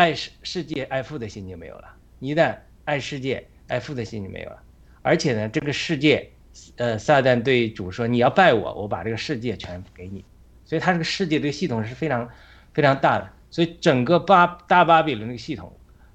[0.00, 1.94] 爱世世界，爱父的心就没有了。
[2.20, 4.62] 一旦爱世界，爱父的心就没有了。
[5.02, 6.30] 而且呢，这个世界，
[6.76, 10.24] 呃，撒旦对主说：‘你要拜我，我把这个世界全给你。’
[10.64, 12.26] 所以他这个世界这个系统是非常
[12.72, 13.30] 非常大的。
[13.50, 15.70] 所以整个巴大巴比伦这个系统，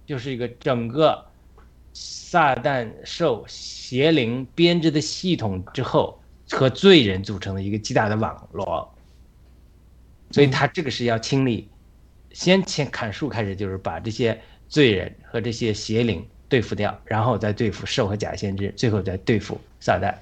[0.07, 1.23] 就是一个整个
[1.93, 6.19] 撒旦受邪灵编织的系统之后
[6.49, 8.91] 和罪人组成的一个极大的网络。
[10.31, 11.69] 所以他这个是要清理，
[12.35, 12.61] 先
[12.91, 20.13] 砍树开始，就是把这些罪人和这些邪灵对付掉，然后再对付兽和假先知，最后再对付撒旦。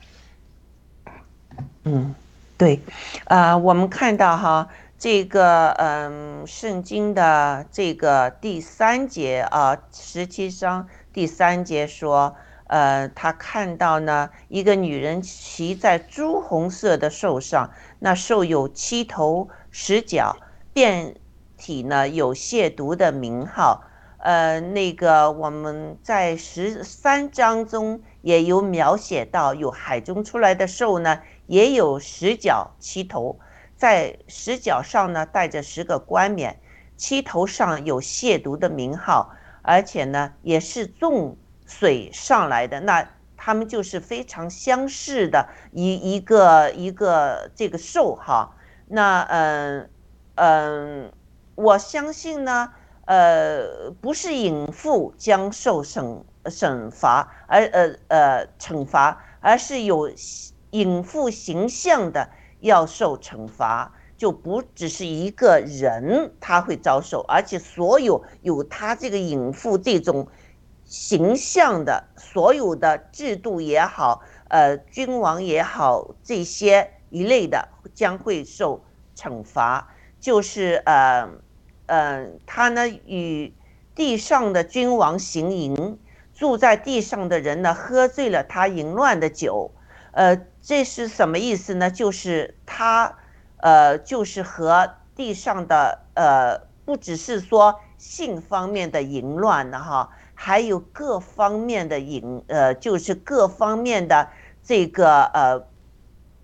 [1.86, 2.14] 嗯，
[2.56, 2.80] 对，
[3.26, 12.36] 呃，我们看到哈，这个嗯，圣经的这个第三节啊，十七章第三节说，
[12.68, 20.38] 呃，他看到呢一个女人骑在朱红色的兽上，那兽有七头十角，
[20.74, 21.16] 遍
[21.64, 23.86] 体呢有亵渎的名号。
[24.18, 33.40] 呃，那个我们在十三章中也有描写到，有海中出来的兽呢，也有十角七头，
[33.76, 36.60] 在十角上呢带着十个冠冕，
[36.96, 41.36] 七头上有亵渎的名号，而且呢也是纵
[41.66, 43.06] 水上来的，那
[43.36, 48.56] 他们就是非常相似的一一个一个这个兽哈，
[48.88, 49.90] 那嗯
[50.36, 51.12] 嗯，
[51.56, 52.74] 我相信呢。
[53.06, 60.10] 呃，不是隐妇将受惩惩罚，而呃呃惩罚，而是有
[60.70, 62.30] 隐妇形象的
[62.62, 70.30] 要受惩罚，就不只是一个人他会遭受，而且所有有他这个隐妇这种
[70.86, 81.43] 形象的所有的制度也好，呃君王也好，这些一类的将会受惩罚，就是呃。
[81.94, 83.54] 嗯，他呢与
[83.94, 86.00] 地上的君王行淫，
[86.34, 89.70] 住在地上的人呢喝醉了他淫乱的酒，
[90.14, 91.92] 呃，这是什么意思呢？
[91.92, 93.16] 就是他，
[93.58, 104.30] 呃，就是和地上的呃，不只是说性方面的淫乱呢哈，还有各方面的淫，呃，就是各方面的
[104.64, 105.68] 这个呃，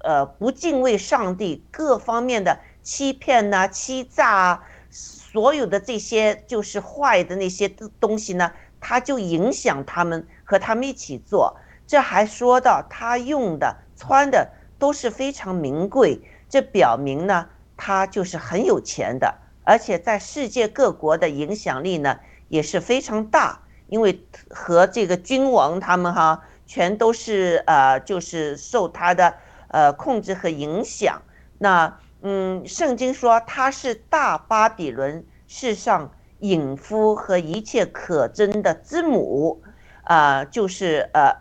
[0.04, 4.64] 呃，不敬畏上帝，各方面的欺骗呐、欺诈啊。
[5.32, 7.69] 所有的这些就是坏的那些
[7.99, 11.55] 东西呢，他就影响他们和他们一起做。
[11.86, 14.49] 这还说到他用的、穿的
[14.80, 16.19] 都是非常名贵，
[16.49, 29.36] 这表明呢，他就是很有钱的，而且在世界各国的影响力呢也是非常大，因为和这个君王他们哈，全都是呃，就是受他的
[29.67, 31.21] 呃控制和影响。
[31.59, 31.99] 那。
[32.22, 39.61] 嗯，圣经说他是大巴比伦世上隐夫和一切可憎的之母，
[40.03, 41.34] 啊、呃，就是呃，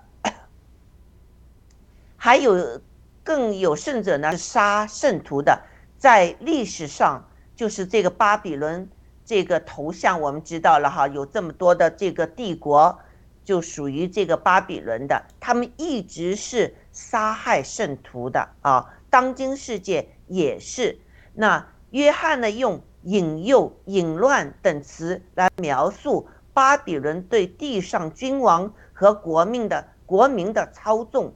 [2.17, 2.81] 还有
[3.25, 5.63] 更有甚者呢，杀圣徒的，
[5.99, 8.89] 在历史上就是这个巴比伦
[9.25, 13.01] 这个头像，我们知道了哈，有这么多的这个帝国
[13.45, 20.11] 就属于这个巴比伦的，他们一直是杀害圣徒的啊，当今世界。
[20.29, 20.99] 也是，
[21.35, 31.33] 那约翰呢用引诱、淫乱等词来描述巴比伦对地上君王和国民的国民的操纵。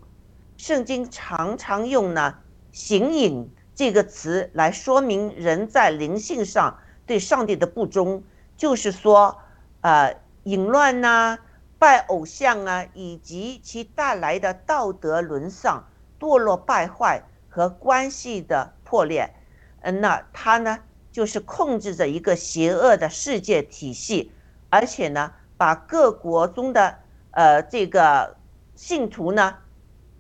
[0.56, 2.38] 圣经常常用呢
[2.70, 8.22] “行淫”这个词来说明人在灵性上对上帝的不忠，
[8.56, 9.38] 就是说，
[9.80, 10.14] 呃，
[10.44, 11.38] 淫乱呐、
[11.78, 15.84] 拜偶像啊，以及其带来的道德沦丧、
[16.20, 18.72] 堕落败坏和关系的。
[18.92, 19.32] 破裂，
[19.80, 20.78] 嗯，那他呢
[21.10, 24.30] 就是控制着一个邪恶的世界体系，
[24.68, 26.98] 而且呢把各国中的
[27.30, 28.36] 呃这个
[28.76, 29.56] 信徒呢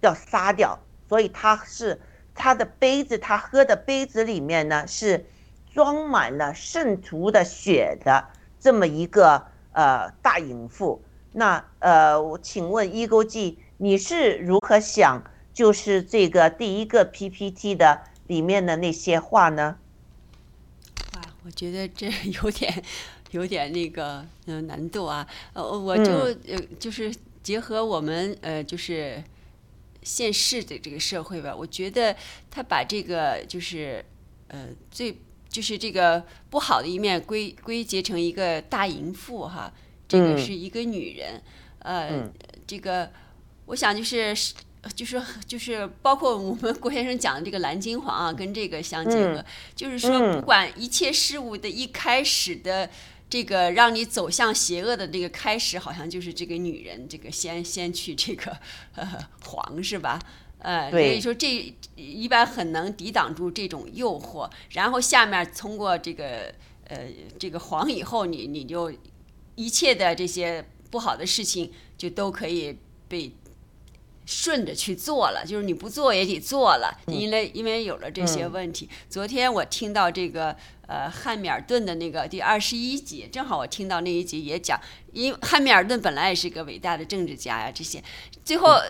[0.00, 2.00] 要杀掉，所以他是
[2.34, 5.26] 他的杯子，他喝的杯子里面呢是
[5.74, 8.24] 装满了圣徒的血的
[8.58, 11.02] 这么一个呃大淫妇。
[11.32, 15.22] 那呃，我请问一钩记，你是如何想？
[15.54, 18.00] 就是这个第一个 PPT 的
[18.32, 19.76] 里面的那些话呢？
[21.14, 22.10] 哇，我觉得这
[22.42, 22.82] 有点
[23.32, 25.28] 有点那个嗯难度啊。
[25.52, 26.10] 呃，我就
[26.48, 29.22] 呃就是结合我们呃就是
[30.02, 32.16] 现世的这个社会吧，我觉得
[32.50, 34.02] 他把这个就是
[34.48, 35.18] 呃最
[35.50, 39.70] 就是这个不好的一面归归结成一个大淫妇哈，
[40.08, 41.42] 这个嗯是一个女人，
[41.80, 42.32] 呃，嗯
[42.66, 43.10] 这个
[43.66, 44.34] 我想就是
[44.94, 52.88] 就是就是包括我们郭先生讲的这个蓝金黄啊，跟这个相结合，嗯就是说嗯不管一切事物的一开始的。
[53.32, 58.54] 这个让你走向邪恶的这个开始，好像就是这个女人，这个先先去这个
[58.94, 59.08] 呃
[59.46, 60.20] 黄是吧？
[60.58, 66.52] 呃，所以说这一般很能抵挡住这种诱惑，然后下面通过这个
[66.88, 67.08] 呃
[67.38, 68.92] 这个黄以后，你你就
[69.54, 72.76] 一切的这些不好的事情就都可以
[73.08, 73.32] 被
[74.32, 78.88] 顺着去做了，就是你不做也得做了，因为因为有了这些问题。
[79.10, 80.56] 昨天我听到这个
[80.86, 84.80] 呃汉密尔顿的那个第二十一集，正好我听到那一集也讲，
[85.12, 88.02] 因为汉密尔顿本来也是个伟大的政治家呀，这些
[88.44, 88.80] 最后。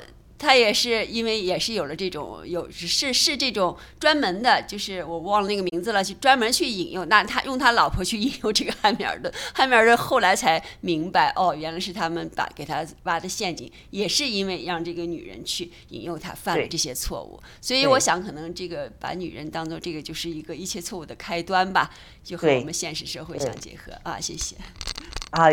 [0.42, 7.04] 他也是因为也是有了这种有是是这种专门的，就是我忘了那个名字了，去专门去引诱。
[7.04, 17.40] 那他用他老婆去引诱这个汉密尔顿，汉密尔顿后来才明白，哦，原来是他们把给他挖的陷阱，也是因为让这个女人去引诱他犯了这些错误。
[17.60, 21.88] 所以我想，可能这个把女人当做这个就是一个一切错误的开端吧，
[22.24, 24.18] 就和我们现实社会相结合啊。
[24.20, 24.56] 谢谢。
[25.30, 25.46] 啊，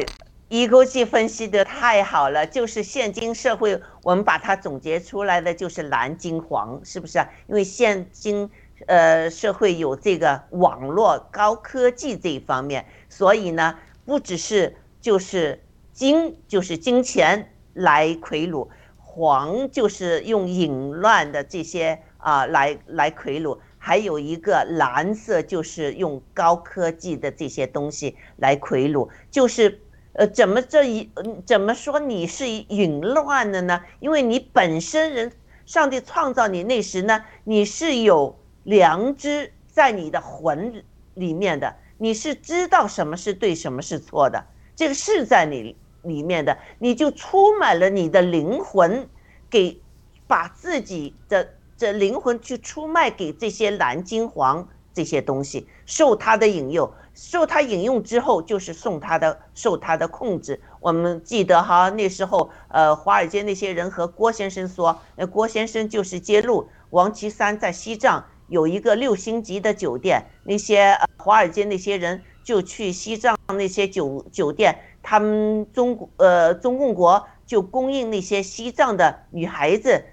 [0.49, 7.29] 一钩记分析的太好了，就是现今社会，我们把它总结出来的就是蓝金黄，是不是啊？
[7.45, 8.49] 因为现今
[8.87, 23.59] 呃社会有这个网络高科技这一方面，所以呢，不只是就是金就是金钱来贿赂，黄就是用淫乱的这些啊来来贿赂。
[23.77, 29.79] 还有一个蓝色，就是用高科技的这些东西来贿赂，就是
[30.19, 33.81] 呃，怎么这一嗯怎么说你是淫乱的呢？
[34.01, 35.31] 因为你本身人，
[35.65, 44.45] 上帝创造你那时呢，你是有良知在你的魂里面的，你是知道什么是对，什么是错的，
[44.75, 49.07] 这个是在你里面的，你就出卖了你的灵魂，
[49.49, 49.81] 给
[50.27, 51.47] 把自己的
[51.77, 60.61] 这灵魂去出卖给这些蓝金黄这些东西，受他的引诱，受他引用之后，就是受他的受他的控制。
[60.79, 80.05] 我们记得哈，那时候呃，华尔街那些人和郭先生说，那郭先生就是揭露王岐山在西藏有一个六星级的酒店，那些华尔街那些人就去西藏那些酒酒店，他们中呃中共国就供应那些西藏的女孩子。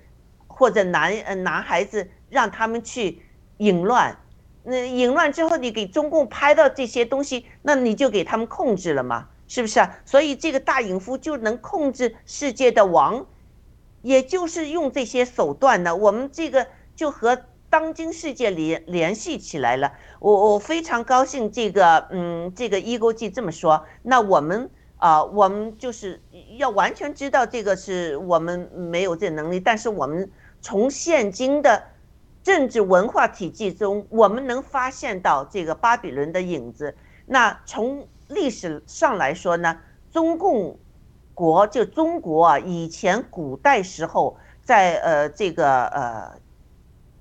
[0.48, 3.20] 或者男男孩子让他们去
[3.58, 4.18] 淫乱，
[4.66, 9.98] 那淫乱之后，你给中共拍到这些东西，那你就给他们控制了嘛，是不是啊？
[10.04, 13.26] 所以这个大淫夫就能控制世界的王，
[14.02, 15.94] 也就是用这些手段呢。
[15.94, 19.92] 我们这个就和当今世界联联系起来了。
[20.20, 24.68] 我我非常高兴，这个嗯，这个一钩记这么说，那我们。
[24.98, 26.18] 啊、我们就是
[26.56, 31.84] 要完全知道这个是我们没有这能力，但是我们从现今的
[32.46, 36.96] 政治文化体系中，我们能发现到这个巴比伦的影子。
[37.26, 39.80] 那从历史上来说呢，
[40.12, 40.78] 中共
[41.34, 46.38] 国就中国啊，以前古代时候，在呃这个呃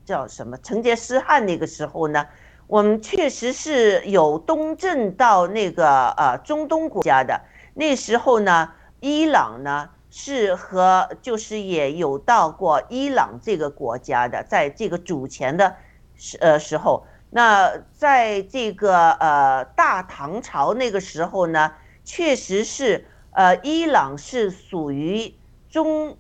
[0.06, 2.28] 叫什么成吉思汗那个时候呢，
[2.68, 7.42] 我们确实是有东征到那个呃中东国家的。
[7.74, 15.76] 那时候呢，伊朗呢是和就是也有到过伊朗这个国家的，在这个主权的
[16.16, 21.74] 时呃时候，那在这个呃大唐朝那个时候呢，
[22.06, 25.38] 确实是呃伊朗是属于
[25.68, 26.18] 中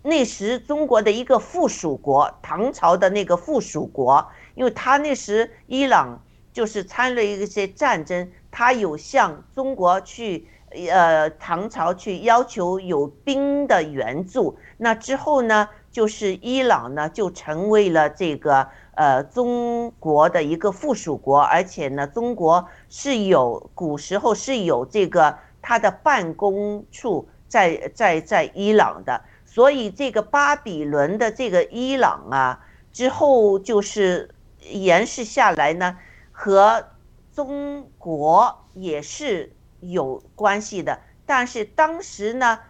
[0.00, 10.48] 那时中国的一个附属国，唐朝的那个附属国，因为他那时伊朗就是参了一些战争，他有向中国去。
[10.90, 32.60] 呃，唐朝去要求有兵的援助，那之后呢，就是伊朗呢就成为了这个呃中国的一个附属国，而且呢，中国是有古时候是有这个它的办公处在在在伊朗的，所以这个巴比伦的这个伊朗啊，
[32.92, 34.34] 之后就是
[34.70, 35.96] 延续下来呢，
[36.32, 36.84] 和
[37.32, 39.53] 中国也是
[39.90, 42.60] 有关系的，但是当时呢。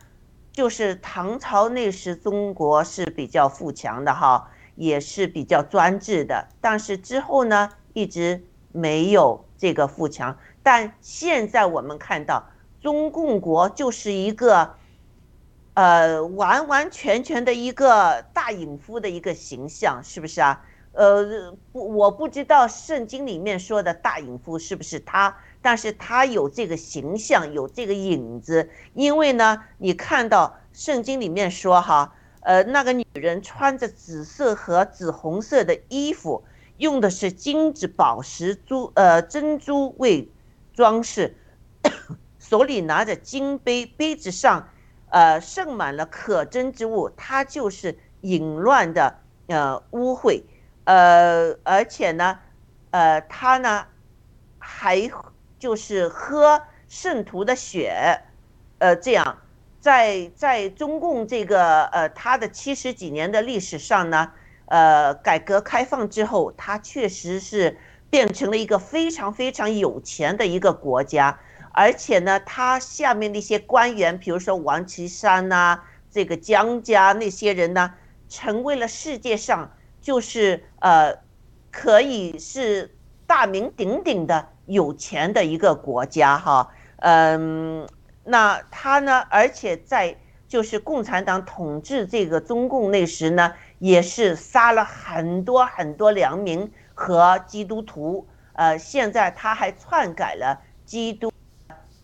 [0.57, 6.47] 就是唐朝那时，中国是比较富强的哈，也是比较专制的。
[6.61, 8.41] 但是之后呢，一直
[8.71, 10.39] 没有这个富强。
[10.63, 12.49] 但现在我们看到，
[12.81, 14.77] 中共国就是一个，
[15.75, 20.65] 呃，完完全全的一个大隐夫的一个形象，是不是啊？
[20.93, 25.37] 呃，不，我不知道圣经里面说的大隐夫是不是他。
[25.65, 36.45] 但是他有这个形象，有这个影子，因为呢，你看到圣经里面说哈，呃，那个女人穿着紫色和紫红色的衣服，
[36.77, 40.31] 用的是金子、宝石、珠呃珍珠为
[40.75, 41.35] 装饰，
[42.39, 44.69] 手里拿着金杯，杯子上
[45.09, 50.43] 呃盛满了可憎之物，它就是淫乱的呃污秽，
[50.85, 52.39] 呃，而且呢，
[52.91, 53.87] 呃，他呢
[54.59, 55.11] 还。
[55.65, 58.21] 就是喝圣徒的血，
[58.81, 59.39] 呃，这样，
[59.81, 64.31] 在在中共这个呃他的七十几年的历史上呢，
[64.67, 67.79] 呃，改革开放之后，他确实是
[68.11, 71.41] 变成了一个非常非常有钱的一个国家，
[71.73, 77.95] 而且呢，他下面那些官员，比如说王岐山呐，这个江家那些人呢，
[78.29, 81.21] 成为了世界上就是呃，
[81.71, 84.51] 可以是大名鼎鼎的。
[84.67, 87.87] 有钱的一个国家哈，嗯，
[88.25, 89.21] 那他呢？
[89.31, 90.17] 而且在
[90.49, 98.27] 就是共产党统治这个中共那时呢，也是杀了很多很多良民和基督徒。
[98.55, 101.33] 呃，现在他还篡改了基督，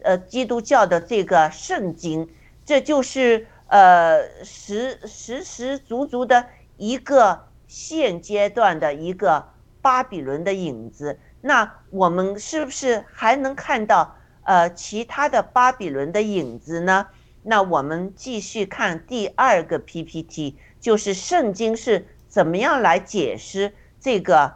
[0.03, 2.29] 呃，基督教的这个圣经，
[2.65, 6.45] 这就是呃实实实足足的
[6.77, 9.47] 一个现阶段的一个
[9.81, 11.19] 巴比伦的影子。
[11.43, 17.07] 那我们是不是还能看到呃其他的巴比伦的影子呢？
[17.43, 24.53] 那我们继续看第二个 PPT，就是圣经是怎么样来解释这个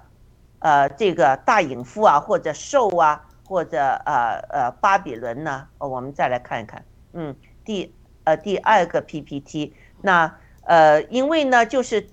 [0.59, 5.67] 呃这个大隐夫啊，或者兽啊，或者呃呃巴比伦呢？
[5.79, 12.09] 我们再来看一看，嗯，第呃第二个 PPT，那呃因为呢就是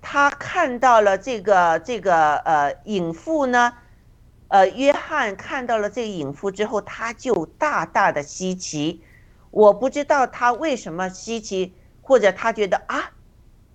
[0.00, 3.72] 他看到了这个这个呃隐妇呢。
[4.52, 9.02] 呃，约翰看到了这个隐妇之后，他就大大的稀奇。
[9.50, 11.72] 我不知道他为什么稀奇，
[12.02, 13.12] 或者他觉得啊，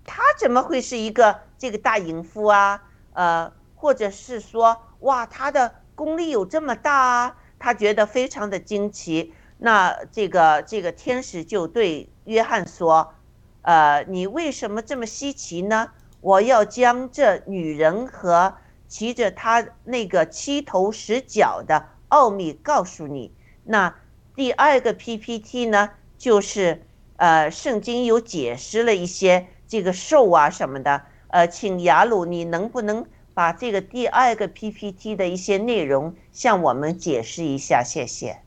[0.04, 2.84] 他怎么会是一个这个大隐妇啊？
[3.12, 7.36] 呃，或者是说，哇，他的功力有这么大啊？
[7.58, 9.34] 他觉得非常的惊奇。
[9.58, 13.14] 那这个这个天使就对约翰说，
[13.62, 15.90] 呃，你为什么这么稀奇呢？
[16.20, 18.54] 我要将这女人和。
[18.88, 23.30] 骑着他那个七头十脚的奥秘告诉你。
[23.64, 23.94] 那
[24.34, 26.82] 第二个 PPT 呢，就是
[27.16, 31.02] 呃，圣经有解释了一些这个兽啊什么的。
[31.28, 37.84] 呃，请雅鲁，你能不能把这个第二个 PPT 的一些内容向我们解释一下？
[37.84, 38.38] 谢谢。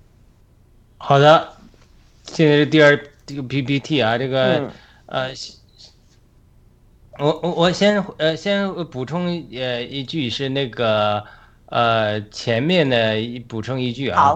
[0.98, 1.54] 好的，
[2.26, 4.72] 现在是第二这个 PPT 啊，这个
[5.06, 5.32] 呃。
[7.22, 11.24] 我我我先呃先补充呃一句是那个
[11.68, 13.16] 呃前面的
[13.48, 14.36] 补充一句啊，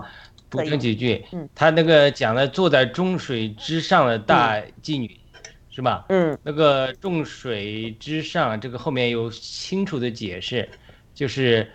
[0.49, 5.19] 补充几句，嗯，他那个讲了坐在中水之上的大妓女，
[5.71, 6.05] 是吧？
[6.09, 10.69] 嗯，那个众水之上这个后面有清楚的解释，
[11.15, 11.67] 就是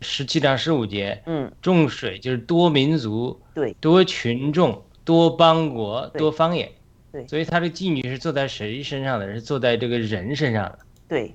[0.00, 6.70] 十七章十五节，嗯，众水就是多民族，对，多群众，多邦国，多方言。
[7.10, 9.32] 对，所以他的妓女是坐在谁身上的？
[9.32, 10.78] 是坐在这个人身上的。
[11.08, 11.32] 对，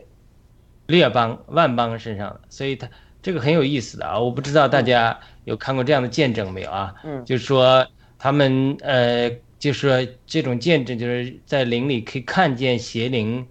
[0.86, 2.42] 列邦万邦身上的。
[2.48, 2.88] 所以他
[3.24, 4.20] 这个很有意思的啊！
[4.20, 6.94] 我不知道大家有看过这样的见证没有啊？
[7.04, 7.88] 嗯，就是说
[8.20, 13.44] 他们呃，就是说这种见证，就是在灵里可以看见邪灵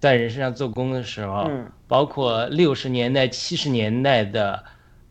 [0.00, 4.64] 在人身上做工的时候，嗯，包括六十年代、七十年代的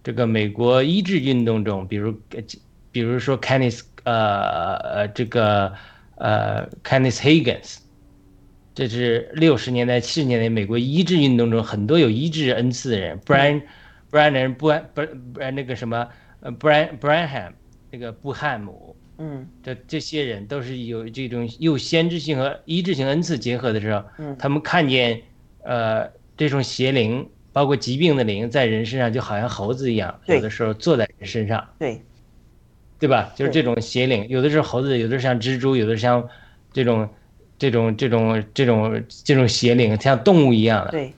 [0.04, 2.20] 这个美国医治运动中，比如
[2.92, 5.72] 比如说 Kenneth 呃呃这个。
[6.16, 7.78] 呃，Kenneth Higgins，
[8.74, 16.08] 这是六十年代、七十年代美国医治运动中很多有医治恩赐的人，Brian，Brian 不不不那个什么，
[16.40, 17.52] 呃，Brian Branham
[17.92, 19.48] 那个布汉姆，嗯。
[19.64, 24.36] 这这些人都是有这种又先知性和医治性恩赐结合的时候，嗯。
[24.38, 25.22] 他们看见
[25.64, 32.02] 呃这种邪灵，包括疾病的灵，在人身上就好像猴子一样，有的时候坐在人身上，对，对
[33.08, 33.34] 吧？
[33.36, 36.28] 就是这种邪灵，有的是猴子，有的是像蜘蛛，有的是像
[36.72, 37.10] 这种
[37.60, 40.92] 这种这种这种这种邪灵，像动物一样的。
[40.92, 41.14] 对，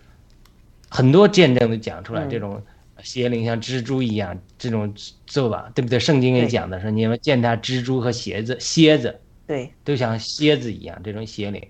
[0.89, 2.61] 很多见证都讲出来，嗯这种
[3.03, 4.91] 邪灵像蜘蛛一样这种
[5.27, 5.99] 做法，对不对？
[5.99, 11.61] 圣经也讲的说，你们见它蜘蛛和蝎子，蝎子对，都像蝎子一样，这种邪灵，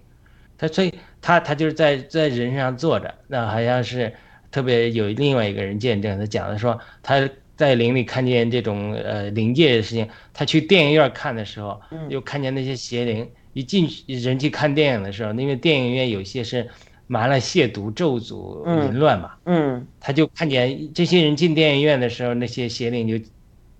[0.58, 4.14] 他所以他他就是在在人身上坐着，那好像是
[4.52, 16.70] 特别有另外一个人见证，他讲的说他在林里看见这种呃灵界的事情，他去电影院看的时候，嗯又看见那些邪灵，一进去人去看电影的时候，因为电影院有些是
[17.08, 23.18] 满了亵渎、咒诅、嗯淫乱嘛，嗯他就看见这些人进电影院的时候，那些邪灵就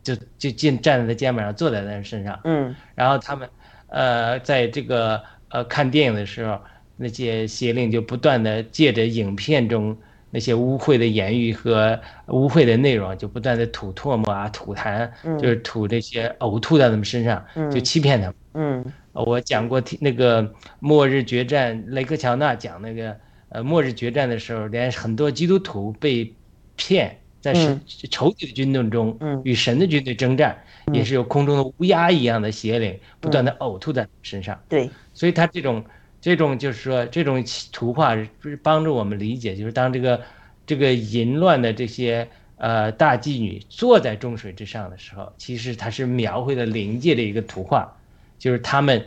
[0.04, 2.76] 就就进站在他肩膀上，坐在他身上，嗯。
[2.96, 3.48] 然后他们
[3.90, 6.60] 呃在这个呃看电影的时候，
[6.96, 9.96] 那些邪灵就不断的借着影片中
[10.30, 15.38] 那些污秽的言语和污秽的内容，就不断的吐唾沫啊、吐痰，嗯。
[15.40, 17.72] 就是吐这些呕吐在他们身上，嗯。
[17.72, 18.86] 就欺骗他们。
[19.14, 23.16] 我讲过听那个末日决战，雷克乔纳讲那个
[23.50, 26.32] 呃末日决战的时候，连很多基督徒被
[26.76, 27.80] 骗，在神
[28.12, 29.42] 仇敌的军队中嗯。
[29.44, 30.58] 与神的军队征战，
[30.94, 34.60] 也是有空中的乌鸦一样的邪灵不断的呕吐在身上。
[34.68, 35.84] 对，所以他这种
[36.28, 40.22] 这种就是说这种图画是帮助我们理解，就是当这个
[40.66, 47.96] 这个淫乱的这些呃大妓女坐在中水之上的时候，其实它是描绘了灵界的一个图画，
[48.38, 49.06] 就是他们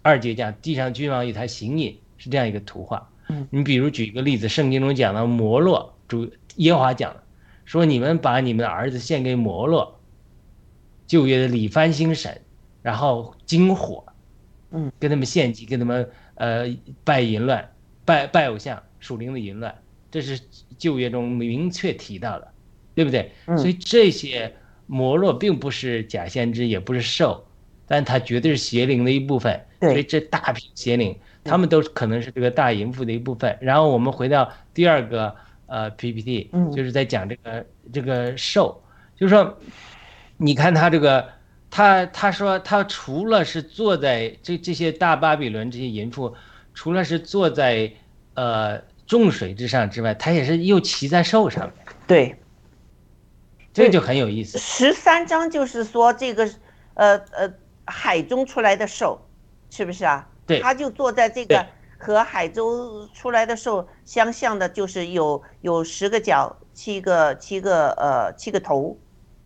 [0.00, 3.06] 二姐讲地上君王与他行淫是这样一个图画。
[3.28, 7.22] 嗯，你比如举一个例子，圣经中讲的摩洛主耶和华讲的，
[7.66, 10.00] 说你们把你们的儿子献给摩洛，
[11.06, 12.40] 旧约的里番星神，
[12.80, 14.06] 然后金火，
[14.70, 16.66] 嗯，跟他们献祭，跟他们呃
[17.04, 17.68] 拜淫乱，
[18.04, 19.74] 拜拜偶像，属灵的淫乱，
[20.10, 20.40] 这是
[20.78, 22.48] 旧约中明确提到的，
[22.94, 23.30] 对不对？
[23.46, 24.52] 嗯所以这些
[24.86, 27.44] 摩洛并不是假先知，也不是兽，
[27.86, 29.60] 但它绝对是邪灵的一部分。
[29.80, 33.56] 对所以这大批邪灵，他们都可能是这个大淫妇的一部分。
[33.60, 35.34] 然后我们回到第二个
[35.66, 38.82] 呃 PPT，嗯就是在讲这个这个兽，
[39.16, 39.58] 就是说，
[40.36, 41.28] 你看他这个。
[41.72, 46.34] 他他说他除了是坐在这这些大巴比伦这些淫妇，
[46.74, 47.90] 除了是坐在
[48.34, 51.74] 呃众水之上之外，他也是又骑在兽上面，
[52.06, 52.36] 对，
[53.72, 54.58] 这就很有意思。
[54.58, 56.46] 十三章就是说这个，
[56.92, 57.50] 呃呃，
[57.86, 59.26] 海中出来的兽，
[59.70, 60.28] 是不是啊？
[60.46, 60.60] 对。
[60.60, 61.64] 他就坐在这个
[61.96, 68.98] 和海中出来的兽相像的，就是有有十个角，七个七个呃七个头，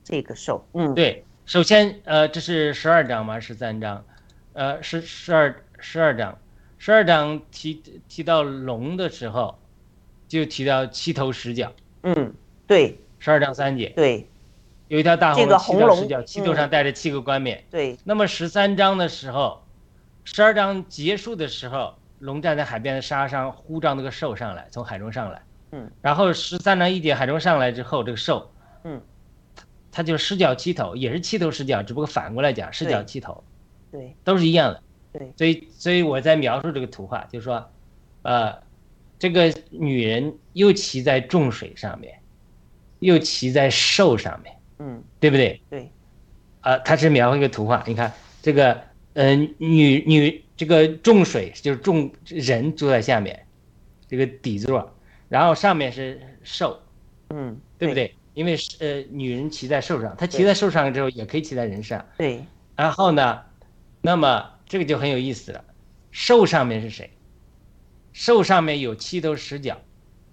[0.03, 3.39] 这个兽，嗯，对，首先呃这是十二章吗？
[3.39, 4.05] 十三章，
[4.53, 6.37] 呃十十二十二章，
[6.77, 9.57] 十二章提提到龙的时候，
[10.27, 11.73] 就提到七头十角，
[12.03, 12.35] 嗯，
[12.67, 12.99] 对。
[13.21, 13.91] 十二章三节。
[13.91, 14.29] 对。
[14.89, 17.63] 有一条大红龙七头十角，七头嗯上带着七个冠冕。
[17.71, 19.63] 对，那么十三章的时候，
[20.25, 25.43] 十二章结束的时候，龙站在海边的沙上呼召那个兽上来，从海中上来。
[25.71, 25.89] 嗯。
[26.03, 28.51] 然后十三章一节海中上来之后，这个兽，
[28.83, 29.01] 嗯，
[29.97, 33.43] 它就是十角七头，也是七头十角，只不过反过来讲，十角对七头
[33.91, 34.83] 对都是一样的。
[35.11, 37.67] 对所以，所以我在描述这个图画，就是说，
[38.21, 38.55] 呃，
[39.19, 42.15] 这个女人又骑在重水上面，
[42.99, 45.59] 又骑在兽上面，嗯对不对？
[45.71, 45.91] 对，
[46.61, 47.83] 啊，它是描绘一个图画。
[47.87, 48.79] 你看这个，
[49.15, 53.47] 呃，女女这个重水就是重人坐在下面，
[54.07, 54.95] 这个底座，
[55.31, 56.79] 然后上面是兽，
[57.31, 57.95] 嗯，对不？
[57.95, 58.15] 对？
[58.37, 62.05] 因为是呃，女人骑在兽上，她骑在兽上之后也可以骑在人上。
[62.19, 62.45] 对，
[62.77, 63.43] 然后呢，
[64.03, 65.65] 那么这个就很有意思了，
[66.11, 67.11] 兽上面是谁？
[68.13, 69.81] 兽上面有七头十角，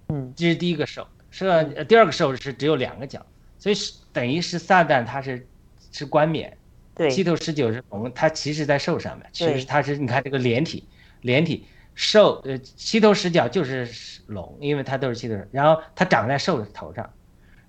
[0.10, 3.26] 嗯这是第一个兽，是呃第二个兽是只有两个角，
[3.58, 5.48] 所以是等于是撒旦他是
[5.94, 6.58] 是冠冕。
[6.96, 10.88] 对，七头十九是龙，它其实在兽上面，其实它是你看这个连体，
[11.22, 13.90] 连体兽呃七头十角就是
[14.28, 17.23] 龙，因为它都是七头，然后它长在兽的头上，嗯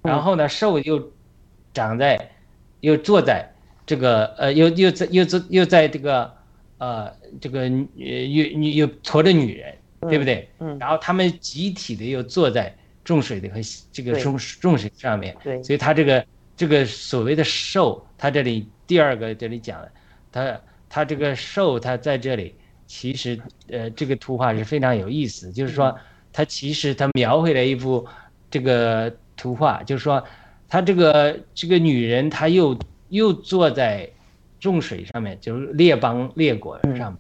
[0.05, 1.13] 然后呢兽又
[1.73, 2.31] 长在
[2.81, 3.51] 又坐在
[3.87, 6.33] 这个呃又又在又在又在这个
[6.79, 10.49] 呃这个呃又又又驮着女人，对不对？
[10.61, 13.57] 嗯然后他们集体的又坐在重水的和
[13.91, 14.21] 这个对。
[14.21, 15.63] 重重水上面，对。
[15.63, 16.25] 所以他这个
[16.57, 19.93] 这个所谓的兽，他这里第二个这里讲的，
[20.31, 22.55] 他他这个兽，他在这里
[22.87, 25.97] 其实呃这个图画是非常有意思，就是说
[26.33, 28.07] 他其实他描绘了一幅
[28.51, 30.25] 这个图画，就是说
[30.69, 32.79] 他这个这个女人她又
[33.09, 34.11] 又坐在
[34.59, 37.17] 众水上面，就是列邦列国上面，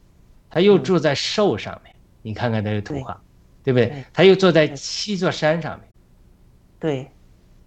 [0.50, 1.94] 他又坐在兽上面。
[2.22, 3.20] 你看看这个图画，
[3.62, 4.04] 对不对对？
[4.12, 5.88] 他又坐在七座山上面，
[6.80, 7.06] 对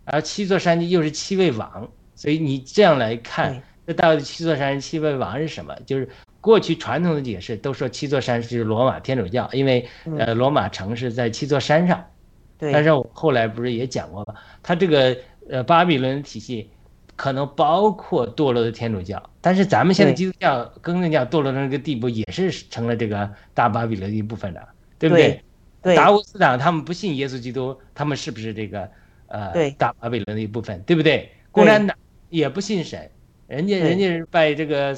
[0.05, 5.75] 而七座山又是七位王，所以你这样来看对，这到底七座山七位王是什么？
[5.85, 6.09] 就是
[6.41, 9.87] 过去传统的解释都说七座山是罗马天主教，因为
[10.17, 12.03] 呃罗马城是在七座山上。
[12.03, 12.16] 但
[12.57, 14.35] 对是我后来不是也讲过吗？
[14.63, 15.15] 他这个
[15.49, 16.69] 呃巴比伦体系
[17.15, 24.67] 可能包括堕落的天主教，但是咱们现在基督教、更正教堕落到那个地步，也是成了这个大巴比伦的一部分的，
[24.99, 25.41] 对不对？
[25.81, 28.89] 对达乌斯党他们不信耶稣基督，他们是不是这个
[29.27, 31.31] 呃大巴比伦的一部分，对不对？
[31.51, 31.95] 共产党
[32.29, 33.09] 也不信神，
[33.47, 34.97] 人家人家是拜这个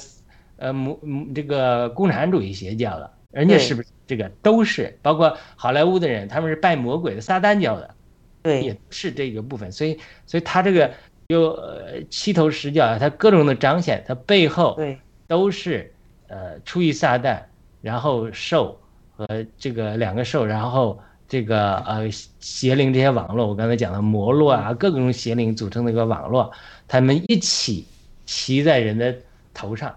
[0.55, 4.97] 呃母母这个共产主义邪教的，人家是不是这个都是？
[5.01, 7.93] 包括好莱坞的人，他们是拜魔鬼的撒旦教的，
[8.41, 9.71] 对也是这个部分。
[9.71, 10.91] 所以所以他这个
[11.27, 15.93] 有呃七头十角，他各种的彰显，他背后对都是
[16.27, 17.39] 呃出于撒旦，
[17.81, 18.79] 然后兽
[19.15, 19.27] 和
[19.59, 22.09] 这个两个兽，然后这个呃
[22.39, 26.51] 邪灵这些网络，我刚才讲的魔络啊，各种邪灵组成的一个网络，
[26.87, 27.85] 他们一起
[28.25, 29.15] 骑在人的
[29.53, 29.95] 头上。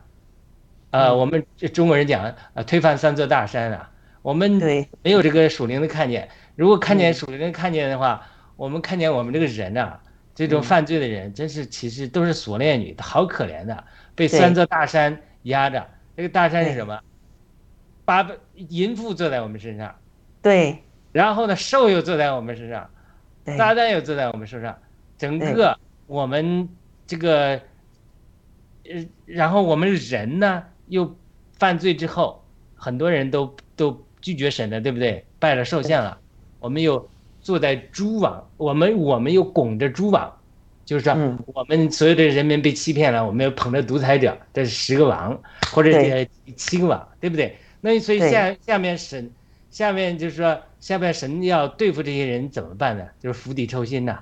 [0.93, 1.19] 呃，嗯。
[1.19, 3.91] 我们这中国人讲呃推翻三座大山啊，
[4.23, 4.89] 我们对。
[5.03, 6.29] 没有这个属灵的看见。
[6.55, 7.15] 如果看见嗯。
[7.15, 8.25] 属灵的看见的话，
[8.57, 10.01] 我们看见我们这个人啊，
[10.35, 10.63] 这种嗯。
[10.63, 13.85] 犯罪的人，真是其实都是锁链女，好可怜的，
[14.15, 15.85] 被三座大山压着。
[16.17, 17.01] 这个大山是什么？
[18.05, 19.95] 八淫妇坐在我们身上，
[20.43, 20.79] 对。
[21.13, 22.91] 然后呢，兽又坐在我们身上，
[23.45, 23.57] 对。
[23.57, 24.77] 撒旦又坐在我们身上，
[25.17, 26.69] 整个我们
[27.07, 27.61] 这个，
[28.85, 31.17] 呃，然后我们人呢又
[31.59, 32.45] 犯罪之后，
[32.77, 35.25] 很多人都都拒绝神的，对不对？
[35.39, 36.19] 拜了兽像了，
[36.61, 37.09] 我们又
[37.41, 40.31] 坐在蛛网，我们我们又拱着蛛网，
[40.85, 41.39] 就是说嗯。
[41.55, 45.41] 我们所有的人民被欺骗了，我们又捧着独裁者，这是十个王
[45.73, 45.91] 或者
[46.55, 47.57] 七个王，对不对？
[47.81, 49.31] 那所以下下面神，
[49.71, 53.05] 下面就是说下面神要对付这些人怎么办呢？
[53.19, 54.21] 就是釜底抽薪呐、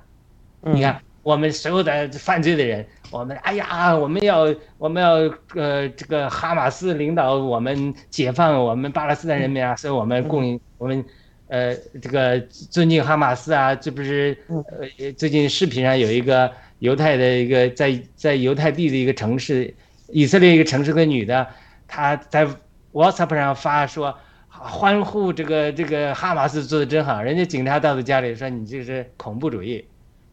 [0.63, 0.77] 嗯。
[0.77, 5.15] 你看，我们所有的犯罪的人，我们哎呀，我们要我们要
[5.55, 11.05] 呃，这个哈马斯领导我们解放我们巴勒斯坦人民啊，所以我们供我们
[11.49, 19.75] 呃这个尊敬哈马斯啊，这不是呃最近视频上有一个犹太的一个在在犹太地的一个城市，
[20.09, 21.47] 以色列一个城市的女的，
[21.89, 22.47] 她在
[22.93, 24.17] WhatsApp 上发说。
[24.63, 29.83] 欢呼这个这个哈马斯做的真好，人家警察到她家里说你这是恐怖主义，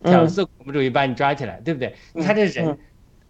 [0.03, 1.93] 挑嗯衅恐怖主义把你抓起来，对不对？
[2.13, 2.77] 你看这人嗯，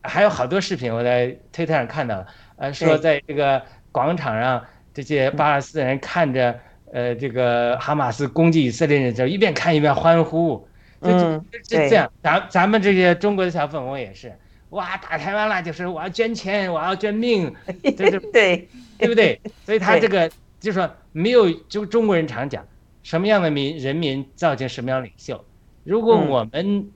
[0.01, 3.61] 还有好多视频，我在推特上看到了，呃，说在这个
[3.91, 4.63] 广场上，
[4.93, 6.59] 这些巴勒斯坦人看着
[6.91, 10.67] 呃这个哈马斯攻击以色列人的时候，一边看一边欢呼，
[11.01, 14.33] 就就嗯对就这样，咱咱们这些中国的小粉红也是，
[14.69, 17.53] 哇，打台湾了就是我要捐钱，我要捐命，
[17.97, 19.39] 这是对对不对？
[19.65, 22.65] 所以他这个就是说没有，就中国人常讲，
[23.03, 25.43] 什么样的民人民造成什么样的领袖。
[25.87, 26.91] 如果嗯我们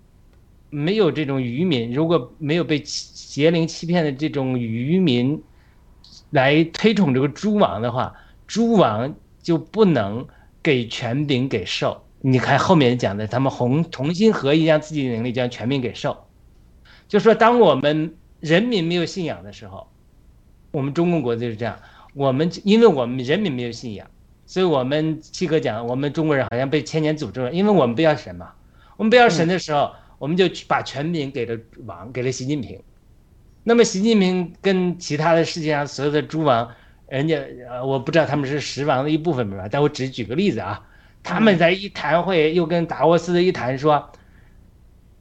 [0.69, 5.41] 没有这种愚民，如果没有被欺邪灵欺骗的这种愚民
[6.31, 8.13] 来推崇这个诸王的话，
[8.47, 10.27] 诸王就不能
[10.61, 12.03] 给权柄给兽。
[12.19, 16.25] 你看后面讲的，他们红同心合一，让自己的能力将权柄给兽。
[17.07, 19.87] 就说当我们人民没有信仰的时候，
[20.71, 21.79] 我们中共国就是这样。
[22.13, 24.05] 我们因为我们人民没有信仰，
[24.45, 28.51] 所以我们七哥讲，我们中国人好像被千年诅咒了，因为我们不要神嘛。
[29.01, 32.79] 我们不要神的时候，我们就去把权柄给了王，给了习近平。
[33.63, 36.69] 那么习近平跟其他的世界上所有的诸王，
[37.07, 40.85] 人家呃，我不知道他们是十王的一部分吧，但我只举个例子啊，
[41.23, 44.07] 他们在一谈会又跟达沃斯的一谈说，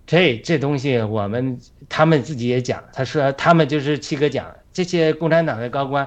[0.07, 1.59] 这这东西我们
[1.89, 6.07] 他们自己也讲，他说他们就是七哥讲，这些共产党的高官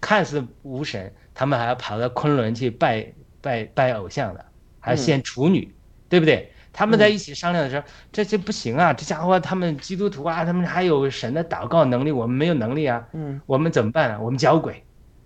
[0.00, 3.12] 看似无神，他们还要跑到昆仑去拜
[3.42, 4.42] 拜拜偶像的，
[4.80, 5.70] 还要献处女，
[6.08, 6.50] 对不对？
[6.72, 8.92] 他们在一起商量的时候，这这不行啊！
[8.92, 13.40] 这家伙他们基督徒啊，他们还有神的祷告能力，我们没有能力啊，嗯。
[13.46, 14.82] 我们怎么办啊、我们交鬼，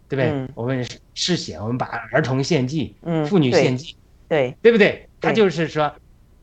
[0.08, 0.30] 对不对？
[0.30, 0.48] 嗯。
[0.54, 3.96] 我们是嗜血，我们把儿童献祭，嗯妇女献祭，
[4.28, 4.56] 对。
[4.62, 5.08] 对不对？
[5.20, 5.92] 他就是说，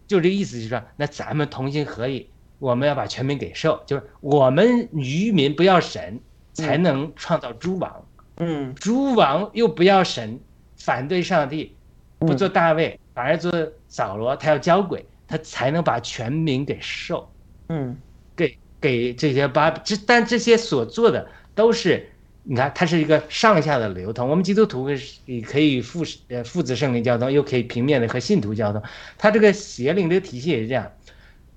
[0.07, 2.29] 就这意思，就是说，那咱们同心合意，
[2.59, 6.19] 我们要把全民给受，就是我们渔民不要神，
[6.53, 8.05] 才能创造诸王，
[8.37, 8.73] 嗯。
[8.75, 10.39] 诸王又不要神，
[10.77, 11.75] 反对上帝，
[12.21, 13.51] 不做大卫，反而做
[13.87, 17.29] 扫罗，他要交鬼，他才能把全民给受，
[17.69, 17.97] 嗯
[18.35, 22.07] 给给这些巴，这但这些所做的都是。
[22.43, 24.27] 你看，它是一个上下的流通。
[24.27, 28.81] 我们基督徒是也可以父呃父子圣灵交通，又可以平面的和信徒交通。
[29.15, 30.91] 它这个邪灵的体系也是这样，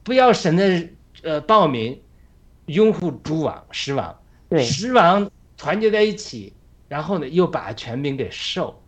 [0.03, 0.87] 不要神的
[1.23, 1.99] 呃暴民
[2.67, 4.15] 拥护诸王狮王，
[4.51, 6.53] 对，十王团结在一起，
[6.87, 8.83] 然后呢又把全民给授，控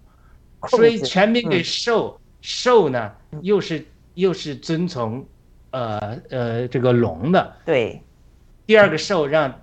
[0.68, 1.64] 所以制权柄给嗯。
[1.64, 3.40] 授，授呢嗯。
[3.42, 5.26] 又是又是遵从
[5.70, 8.02] 呃呃这个龙的，对，
[8.66, 9.60] 第二个兽让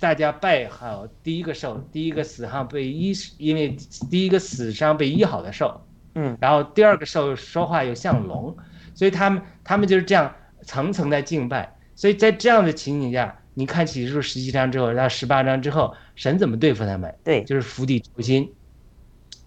[0.00, 3.76] 大家拜好第一个兽，第一个死伤被医，因为
[4.10, 5.80] 第一个死伤被医好的兽，
[6.14, 6.36] 嗯。
[6.40, 8.56] 然后第二个兽说话又像龙，
[8.94, 11.72] 所以他们他们就是这样层层在敬拜。
[11.96, 17.14] 所以在这样的情景下，你看启示录十七章之后到十八章之后，神怎么对付他们？
[17.22, 18.52] 对，就是釜底抽薪，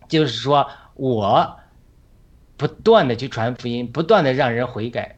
[0.07, 0.65] 就是说
[0.97, 1.57] 我
[2.57, 5.15] 不断的去传福音，不断的让人悔改，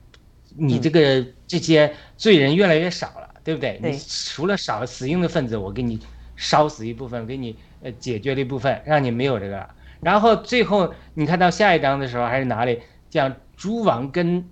[0.55, 3.79] 你嗯这个这些罪人越来越少了，对不对？
[3.81, 5.99] 对你除了少死硬的分子，我给你
[6.35, 9.75] 烧死一部分，给你呃解决了一部分，让你没有这个了。
[10.01, 14.47] 然后最后你看到下一章的时候还是哪里讲诸王跟。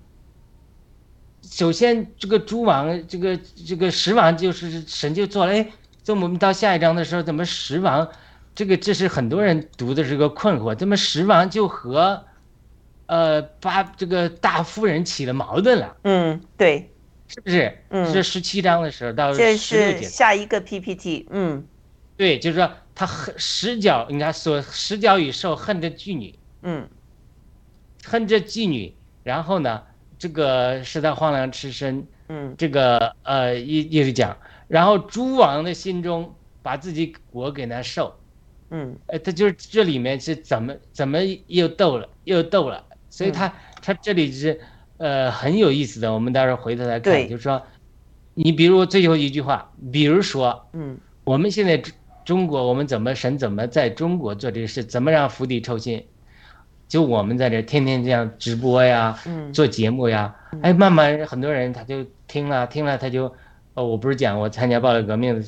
[1.44, 5.66] 首先，这个诸王，这个这个十王就是神就做了，哎，
[6.04, 8.06] 这我们到下一章的时候，怎么十王，
[8.58, 12.26] 这个这是很多人读的这个困惑，怎么十王就和，
[13.06, 16.90] 呃，八这个大夫人起了矛盾了，嗯对，
[17.28, 17.78] 是不是？
[17.90, 18.12] 嗯？
[18.12, 21.64] 是十七章的时候到这是十六节，下一个 PPT，嗯
[22.18, 26.34] 对，就是说他恨十角，你看所十角与兽恨着妓女，
[26.64, 26.90] 嗯。
[28.04, 28.92] 恨着妓女，
[29.22, 29.84] 然后呢，
[30.18, 32.56] 这个是在荒凉吃身，嗯。
[32.58, 34.36] 这个呃一一直讲，
[34.68, 36.34] 然后诸王的心中
[36.64, 38.18] 把自己国给那受，
[38.70, 38.96] 嗯。
[39.08, 44.60] 呃，他就是这里面是怎么怎么又斗了又斗了，所以他、他这里是
[44.98, 47.62] 呃很有意思的，我们到时候回头来看，就是说，
[48.34, 50.98] 你比如最后一句话，比如说嗯。
[51.24, 51.94] 我们现在中
[52.24, 56.06] 中国，我们怎么神怎么在中国做这个事，怎么让釜底抽薪？
[56.88, 59.52] 就我们在这天天这样直播呀，嗯。
[59.52, 63.34] 做节目呀，哎，慢慢很多人他就听了听了，他就，
[63.74, 65.46] 呃，我不是讲我参加暴力革命的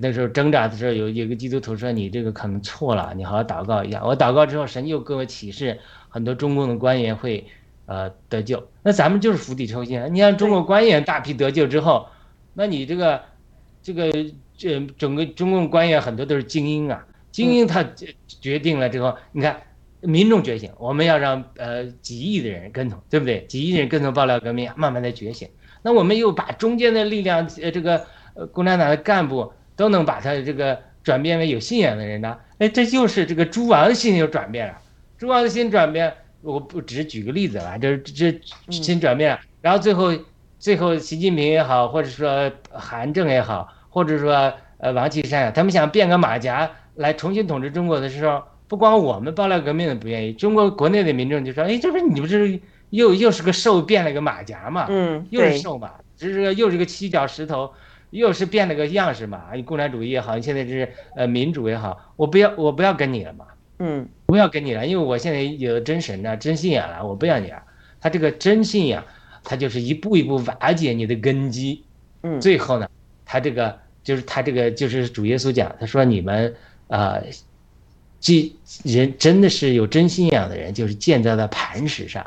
[0.00, 4.04] 那时候挣扎的时候，有有个基督徒说你这个可能错了，你好好祷告一下。
[4.04, 5.78] 我祷告之后，神又给我启示，
[6.08, 7.44] 很多中共的官员会
[7.86, 8.66] 呃得救。
[8.82, 10.08] 那咱们就是釜底抽薪啊！
[10.08, 12.06] 你看中国官员大批得救之后，
[12.52, 13.22] 那你这个
[13.82, 14.10] 这个
[14.56, 19.60] 这整个中共官员很多都是精英啊，精英他决决定了之后，你看。
[20.06, 23.46] 民众觉醒，我们要让呃几亿的人跟从，对不对？
[23.46, 25.48] 几亿人跟从爆料革命，慢慢的觉醒。
[25.80, 32.36] 那我们又把中间的力量，呃，这个呃共产党的干部都能把他这个转变为有信仰的人呢？
[32.58, 34.74] 哎，这就是这个诸王的心又转变了。
[35.18, 36.12] 诸王的心转变，
[36.42, 39.40] 我不只举个例子了，这这心转变了。
[39.60, 40.12] 然后最后
[40.58, 48.42] 最后习近平也好，或者说韩正也好，或者说呃王岐山啊，他们想变个马甲来重新统治中国的时候。
[48.66, 52.58] 不光我们爆料革命的不愿意，中国国内的民众就说：“哎，这不是你不是
[52.88, 54.86] 又又是个兽变了个马甲嘛？
[54.88, 57.70] 嗯，又是，兽嘛，这是个又是个七角石头，
[58.18, 59.50] 又是变了个样式嘛？
[59.54, 63.46] 你共产主义也好，你现在是呃民主也好，我不要我不要跟你了嘛，
[63.78, 67.62] 嗯不要跟你了，因为我现在有真神了、真信仰了，我不要你了。
[68.00, 69.04] 他这个真信仰，
[69.42, 71.84] 他就是一步一步瓦解你的根基，
[72.22, 72.88] 嗯最后呢，
[73.24, 76.54] 他这个就是他这个就是主耶稣讲，他说你们
[76.88, 77.14] 啊。
[77.14, 77.24] 呃
[78.26, 78.50] 这
[78.84, 82.24] 人真的是有真信仰的人，就是建造在磐石上。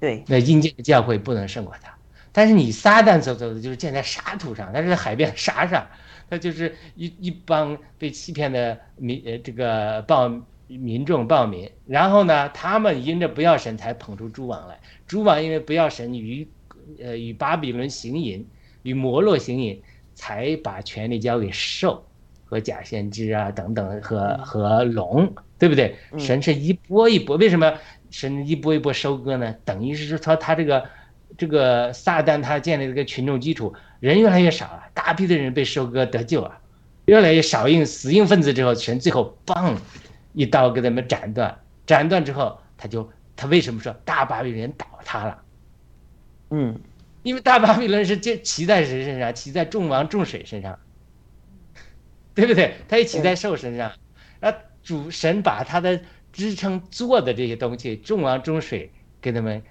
[0.00, 1.94] 对，那阴间的教会不能胜过他。
[2.36, 5.86] 但是你撒旦所走的就是建在沙土上，它是在海边沙上，
[6.28, 10.30] 它就是一一帮被欺骗的民呃这个暴
[10.66, 11.70] 民众暴民。
[11.86, 16.46] 然后呢，他们因着不要神才捧出诸王来，诸王因为不要神与
[17.02, 18.46] 呃与巴比伦行淫，
[18.82, 19.80] 与摩洛行淫，
[20.14, 22.04] 才把权力交给兽。
[22.48, 25.96] 和假先知啊等等和和龙，对不对？
[26.12, 27.72] 嗯神是一波一波，为什么
[28.10, 29.52] 神一波一波收割呢？
[29.64, 30.84] 等于是说他这个
[31.36, 36.58] 这个撒旦他建立这个群众基础，人越来越少了，大批的人被收割得救了，
[37.04, 39.76] 越来越少硬死硬分子之后，神最后嘣
[40.32, 45.42] 一刀给他们斩断，斩断之后他就他为什么说大巴比伦倒塌了？
[46.50, 46.80] 嗯
[47.22, 49.34] 因为大巴比伦是这骑在谁身上？
[49.34, 50.78] 骑在众王众水身上。
[52.34, 52.74] 对不对？
[52.86, 53.90] 他也骑在兽身上，
[54.40, 55.98] 那，主神把他的
[56.34, 59.62] 支撑做的这些东西，众王众水给他们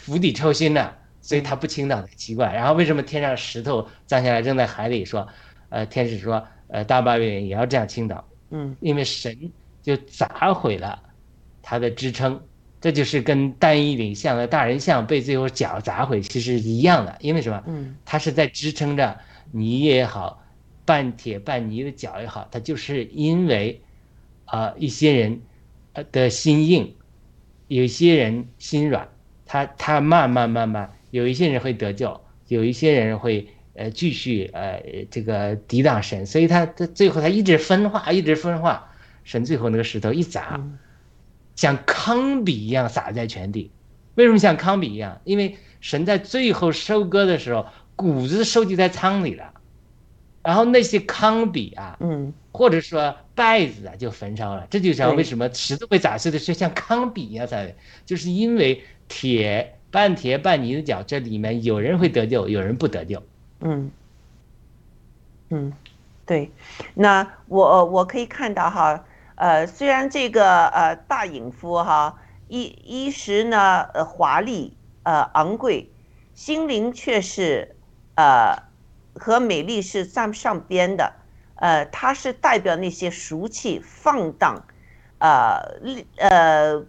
[0.00, 2.52] 釜底抽薪了，所以他不倾倒很奇怪。
[2.52, 5.04] 然后为什么天上石头降下来扔在海里？
[5.04, 5.28] 说，
[5.68, 9.36] 呃，天使说，呃，大巴比伦也要这样倾倒，嗯因为神
[9.82, 10.98] 就砸毁了
[11.62, 12.40] 他的支撑。
[12.80, 17.62] 这就是跟单一领像的大人像被最后脚砸毁其实一样的，因为什么？
[17.66, 19.18] 嗯它是在支撑着
[19.52, 20.42] 泥也好，
[20.86, 23.78] 半铁半泥的脚也好，他就是因为
[24.46, 25.42] 啊、一些人
[25.92, 26.96] 呃的心硬，
[27.68, 29.06] 有些人心软，
[29.52, 34.80] 他他慢慢慢慢，有一些人会得救，有一些人会呃继续呃
[35.10, 38.92] 这个抵挡神，所以他他最后他一直分化，一直分化，
[39.24, 40.64] 神最后那个石头一砸，
[41.56, 43.72] 像糠比一样撒在全地。
[44.14, 45.20] 为什么像糠比一样？
[45.24, 49.52] 因为神在最后收割的时候，谷子收集在仓里了，
[50.44, 54.64] 然后那些糠比啊，嗯或者说稗子啊，就焚烧了。
[54.70, 57.74] 这就是对为什么石头被砸碎的是像糠比一样撒的，
[58.06, 58.80] 就是因为
[59.10, 63.20] 铁半铁半泥的脚，这里面有人会得救，有人不得救。
[63.58, 63.90] 嗯
[65.50, 65.72] 嗯，
[66.24, 66.52] 对。
[66.94, 69.04] 那我我可以看到哈，
[69.34, 75.90] 呃，虽然这个呃大隐夫哈一一时呢呃华丽呃昂贵，
[76.34, 77.74] 心灵却是
[78.14, 78.62] 呃
[79.14, 81.12] 和美丽是站不上边的。
[81.56, 84.64] 呃，它是代表那些俗气放荡，
[85.18, 86.86] 呃令呃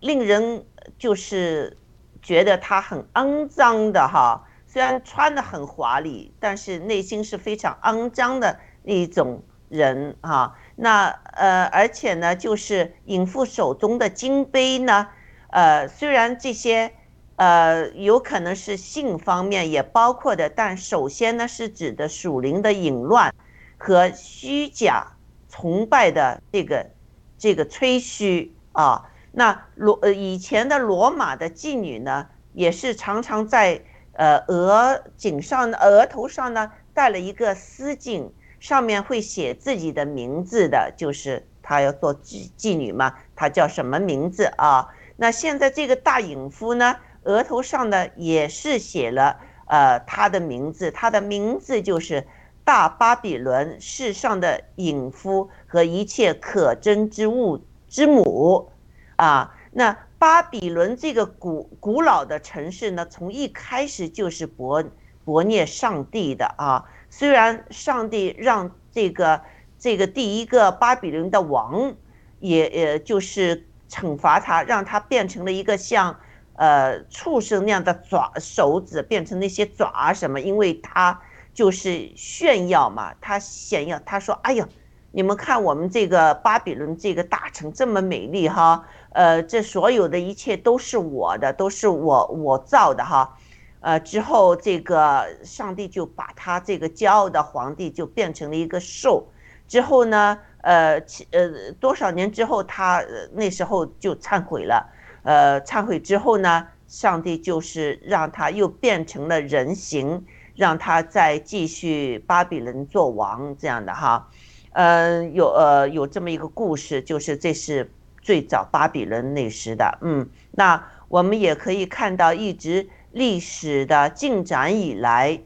[0.00, 0.64] 令人
[0.96, 1.76] 就是
[2.22, 4.44] 觉得他很肮脏的哈。
[4.66, 10.54] 虽然穿的很华丽，但是内心是非常肮脏的一种人哈。
[10.76, 15.08] 那呃，而且呢，就是隐妇手中的金杯呢，
[15.50, 16.92] 呃，虽然这些
[17.36, 23.34] 呃有可能是性方面也包括的，但首先呢是指的属灵的淫乱
[23.78, 25.16] 和虚假
[25.48, 26.90] 崇拜的这个
[27.38, 29.10] 这个吹嘘啊。
[29.32, 44.88] 那罗呃以前的罗马的妓女呢，也是常常在呃额颈上额头上呢戴了一个丝巾，上面会写自己的名字的，就是她要做妓妓女嘛，她叫什么名字啊？
[45.16, 52.26] 那现在这个大隐夫呢，额头上呢也是写了呃他的名字，他的名字就是
[52.64, 58.70] 大巴比伦，世上的隐夫和一切可憎之物之母。
[59.18, 64.84] 啊，那巴比伦这个古古老的城市呢，从一开始就是伯
[65.24, 66.84] 伯涅上帝的啊。
[67.10, 69.42] 虽然上帝让这个
[69.76, 71.96] 这个第一个巴比伦的王
[72.38, 76.20] 也呃就是惩罚他，让他变成了一个像
[76.52, 81.20] 呃畜生那样的爪手指，变成那些爪什么，因为他
[81.52, 84.68] 就是炫耀嘛，他炫耀，他说：“哎呀，
[85.10, 93.36] 你们看我们这个巴比伦这个大城这么美丽哈。”呃，这所有的一切都是我的，都是我我造的哈，
[93.80, 99.26] 呃，之后这个上帝就把他这个骄傲的皇帝就变成了一个兽，
[99.66, 101.02] 之后呢，呃，
[101.32, 103.02] 呃多少年之后他
[103.32, 104.86] 那时候就忏悔了，
[105.22, 114.28] 呃，忏悔之后呢，上帝就是让他又变成了人形，让他再继续巴比伦做王这样的哈，
[114.72, 117.90] 嗯、有呃有这么一个故事，就是这是。
[118.20, 125.40] 最早巴比伦那时的，嗯，那我们也可以看到，一直历史的进展以来，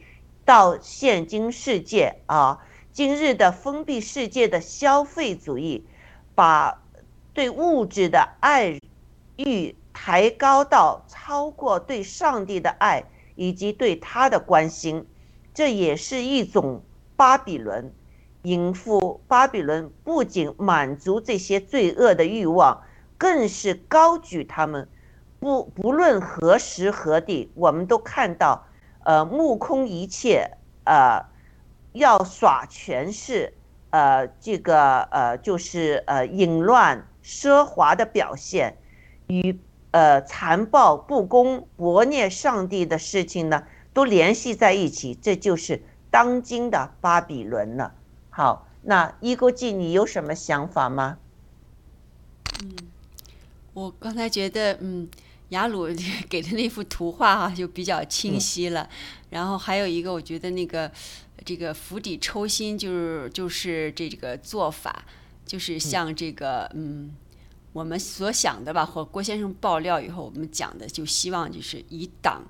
[0.45, 2.59] 到现今世界啊，
[2.91, 5.87] 今日的封闭世界的消费主义，
[6.35, 6.83] 把
[7.33, 8.81] 对物质的爱
[9.37, 13.05] 欲抬高到超过对上帝的爱
[13.37, 15.07] 以及对他的关心，
[15.55, 16.83] 这也是一种
[17.15, 17.93] 巴比伦。
[18.43, 22.83] 淫妇巴比伦不仅满足这些罪恶的欲望，
[23.17, 24.89] 更是高举他们。
[25.39, 28.65] 不不论何时何地，我们都看到，
[29.05, 30.51] 呃，目空一切，
[30.85, 31.25] 呃，
[31.93, 33.55] 要耍权势，
[33.91, 38.77] 呃，这个呃，就是呃，淫乱奢华的表现，
[39.27, 39.59] 与
[39.91, 45.15] 呃残暴不公、薄虐上帝的事情呢，都联系在一起。
[45.15, 47.95] 这就是当今的巴比伦了。
[48.35, 51.19] 好，那伊钩记，你有什么想法吗？
[52.63, 52.71] 嗯
[53.75, 55.07] 我刚才觉得，嗯，
[55.51, 55.87] 雅鲁
[56.31, 58.89] 给的那幅图画哈、就比较清晰了。
[59.29, 60.91] 然后还有一个，我觉得那个
[61.45, 65.05] 这个釜底抽薪，就是就是这个做法，
[65.45, 67.15] 就是像这个嗯
[67.75, 72.43] 我们所想的吧，或郭先生爆料以后，我们讲的就希望就是以党，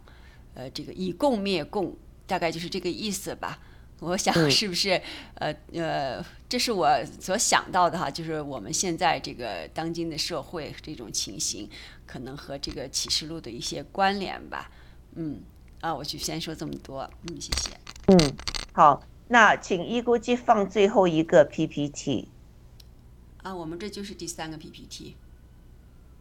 [0.55, 1.97] 呃，这个以共灭共，
[2.27, 3.59] 大概就是这个意思吧。
[4.03, 5.01] 我想是不是
[5.35, 6.89] 呃呃，这是我
[7.21, 11.71] 所想到的哈，就是我们现在这个当今的社会这种情形，
[12.05, 14.69] 可能和这个启示录的一些关联吧。
[15.15, 15.41] 嗯，
[15.81, 17.09] 啊，我就先说这么多。
[17.29, 17.71] 嗯，谢谢。
[18.09, 18.19] 嗯，
[18.73, 22.29] 好，那请一钩记放最后一个 PPT。
[23.45, 25.17] 啊，我们这就是第三个 PPT，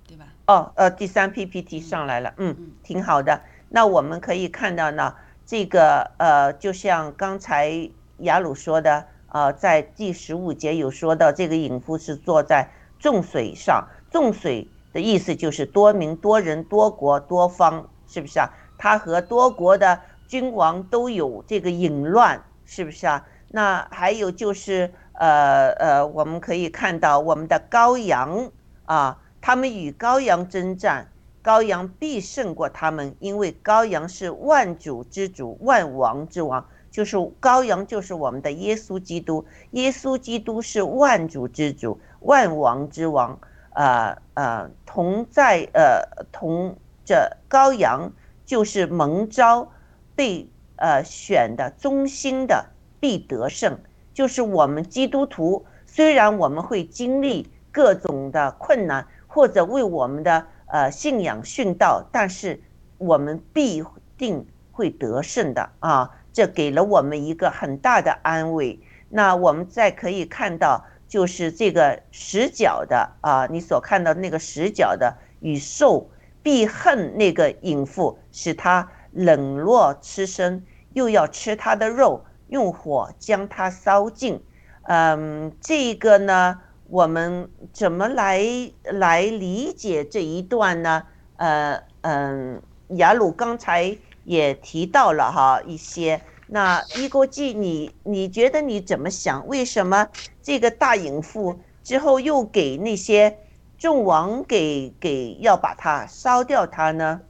[0.08, 0.28] 对吧？
[0.46, 3.42] 哦，呃，第三 PPT 上来了，嗯，挺好的。
[3.70, 5.16] 那我们可以看到呢，
[5.52, 18.50] 这个呃，就像刚才雅鲁说的，呃，在第十五节有说到，这个隐夫是坐在众水上，众水的意思就是多民、多人、多国、多方，是不是啊？
[18.78, 23.28] 他和多国的君王都有这个淫乱，是不是啊？
[23.50, 28.50] 那还有就是，呃呃，我们可以看到我们的羔羊
[28.86, 31.12] 啊，他们与羔羊征战，
[31.44, 36.66] 羔羊必胜过他们，因为羔羊是万主之主，万王之王。
[36.92, 39.46] 就是羔羊，就是我们的耶稣基督。
[39.72, 43.40] 耶稣基督是万主之主，万王之王。
[43.74, 48.12] 呃呃，同在呃同着羔羊，
[48.46, 49.72] 就是蒙召
[50.14, 52.66] 被呃选的忠心的
[53.00, 53.80] 必得胜。
[54.14, 62.60] 就是我们基督徒，虽然我们会经历各种的困难，或者为我们的呃信仰殉道，但是
[62.98, 63.84] 我们必
[64.18, 66.10] 定会得胜的啊！
[66.34, 68.80] 这给了我们一个很大的安慰。
[69.10, 76.10] 那我们再可以看到，就是这个十角的啊，你所看到那个十角的与兽
[76.42, 84.42] 必恨那个淫妇，使他冷落吃生，又要吃他的肉，用火将他烧尽。
[84.84, 86.62] 嗯，这个呢，
[86.92, 88.46] 我们怎么来
[88.84, 91.04] 来理解这一段呢？
[91.38, 96.22] 呃嗯，雅鲁刚才也提到了哈一些。
[96.48, 99.48] 那一国际，你你觉得你怎么想？
[99.48, 100.10] 为什么
[100.44, 103.38] 这个大隐妇之后又给那些
[103.78, 107.22] 众王给给要把它烧掉它呢？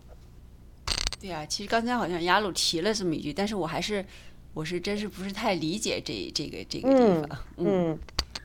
[1.20, 4.04] 对啊，其实刚才好像雅鲁提了这么一句，但是我还是
[4.56, 7.40] 我是真是不是太理解这这个这个地嗯方。
[7.58, 8.00] 嗯，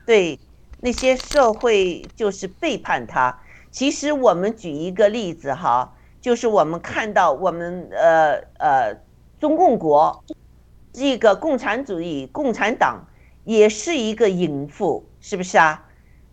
[0.05, 0.39] 对，
[0.81, 3.39] 那些社会就是背叛他。
[3.71, 8.95] 其实我们举一个例子哈，就是我们看到我们呃呃
[9.39, 10.23] 中共国
[10.93, 13.05] 这个共产主义共产党
[13.43, 15.83] 也是一个淫妇，是不是啊？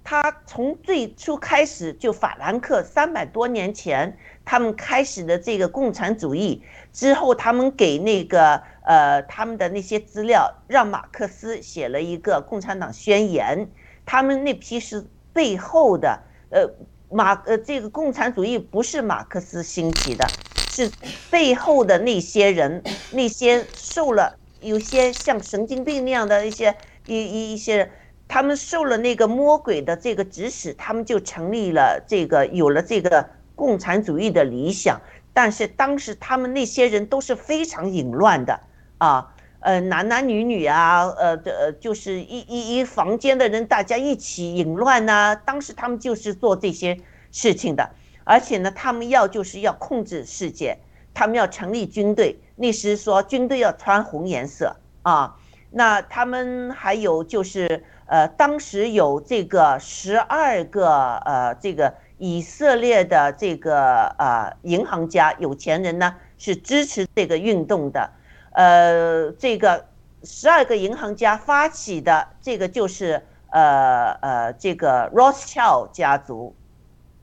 [0.03, 6.63] 他从最初开始就法兰克三百多年前他们开始的这个共产主义
[6.93, 13.71] 之后，他们给那个呃他们的那些资料，让马克思写了一个共产党宣言。
[14.07, 16.21] 他们那批是背后的
[16.51, 16.69] 呃
[17.11, 20.27] 马呃这个共产主义不是马克思兴起的，
[20.71, 20.91] 是
[21.31, 22.83] 背后的那些人，
[23.13, 26.75] 那些受了有些像神经病那样的一些
[27.07, 27.91] 一一一些人。
[28.27, 34.99] 他们受了那个魔鬼的这个指使，他们就成立了这个，有了这个共产主义的理想。
[35.35, 38.59] 但是当时他们那些人都是非常淫乱的
[38.99, 39.34] 啊，
[39.65, 47.01] 呃，男男女女啊，呃呃，就是一一一房间的人，大家一起淫乱呐、当时他们就是做这些
[47.33, 47.91] 事情的，
[48.25, 50.79] 而且呢，他们要就是要控制世界，
[51.15, 52.39] 他们要成立军队。
[52.57, 55.35] 那时说军队要穿红颜色啊，
[55.71, 57.85] 那他们还有就是。
[58.07, 68.11] 呃，当时有这个十二个呃，这个以色列的这个呃银行家有钱人呢，是支持这个运动的。
[68.55, 69.87] 呃，这个
[70.23, 76.55] 十二个银行家发起的这个就是呃呃这个 Rothschild 家族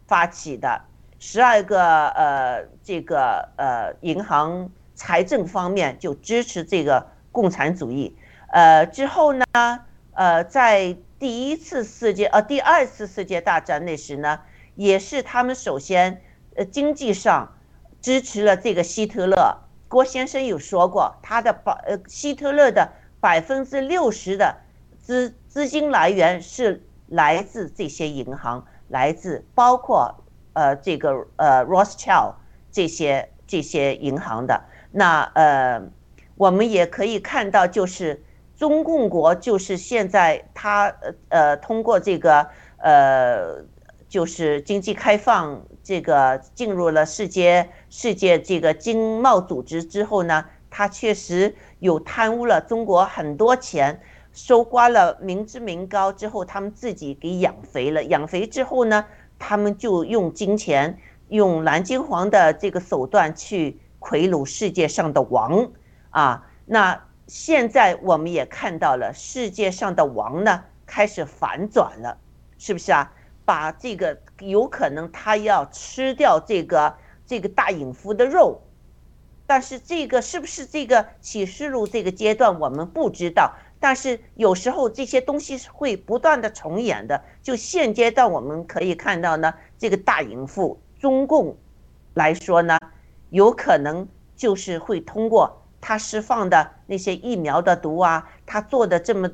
[0.08, 0.82] 发起的
[1.20, 8.16] 十二个呃这个呃银行财政方面就支持这个共产主义。
[8.48, 9.46] 呃，之后呢？
[10.14, 14.42] 呃，在第一次世界呃第二次世界大战那时呢，
[14.76, 16.22] 也是他们首先
[16.56, 17.54] 呃经济上
[18.02, 19.58] 支持了这个希特勒。
[19.92, 22.90] 郭先生有说过，他的百呃希特勒的
[23.20, 24.56] 百分之六十的
[24.98, 30.16] 资资金来源是来自这些银行，来自包括
[30.54, 32.36] 呃这个呃 Rothschild
[32.72, 34.64] 这些这些银行的。
[34.92, 35.82] 那呃，
[36.36, 38.24] 我们也可以看到就是。
[38.62, 42.48] 中共国就是现在它呃呃通过这个
[42.78, 43.66] 呃
[44.08, 54.02] 就是经济开放这个进入了世界世界这个经贸组织之后呢，他确实有贪污了中国很多钱，
[54.34, 59.06] 收刮了民脂民膏之后，他们自己给养肥了，养肥之后呢，
[59.38, 60.98] 他们就用金钱
[61.28, 65.70] 用蓝金黄的这个手段去贿赂世界上的王
[66.10, 67.04] 啊，那。
[67.28, 72.18] 现在我们也看到了，世界上的王呢开始反转了，
[72.58, 73.10] 是不是啊？
[73.46, 76.94] 把这个有可能他要吃掉这个
[77.32, 78.62] 这个大隐夫的肉，
[79.48, 87.24] 但是这个是不是这个启示录这个阶段我们不知道，但是有时候这些东西是会不断的重演的。
[87.42, 91.56] 就现阶段我们可以看到呢，这个大隐夫中共
[92.16, 92.78] 来说呢，
[93.30, 94.06] 有可能
[94.36, 95.58] 就是会通过。
[95.80, 99.32] 他释放的那些疫苗的毒啊，他做的这么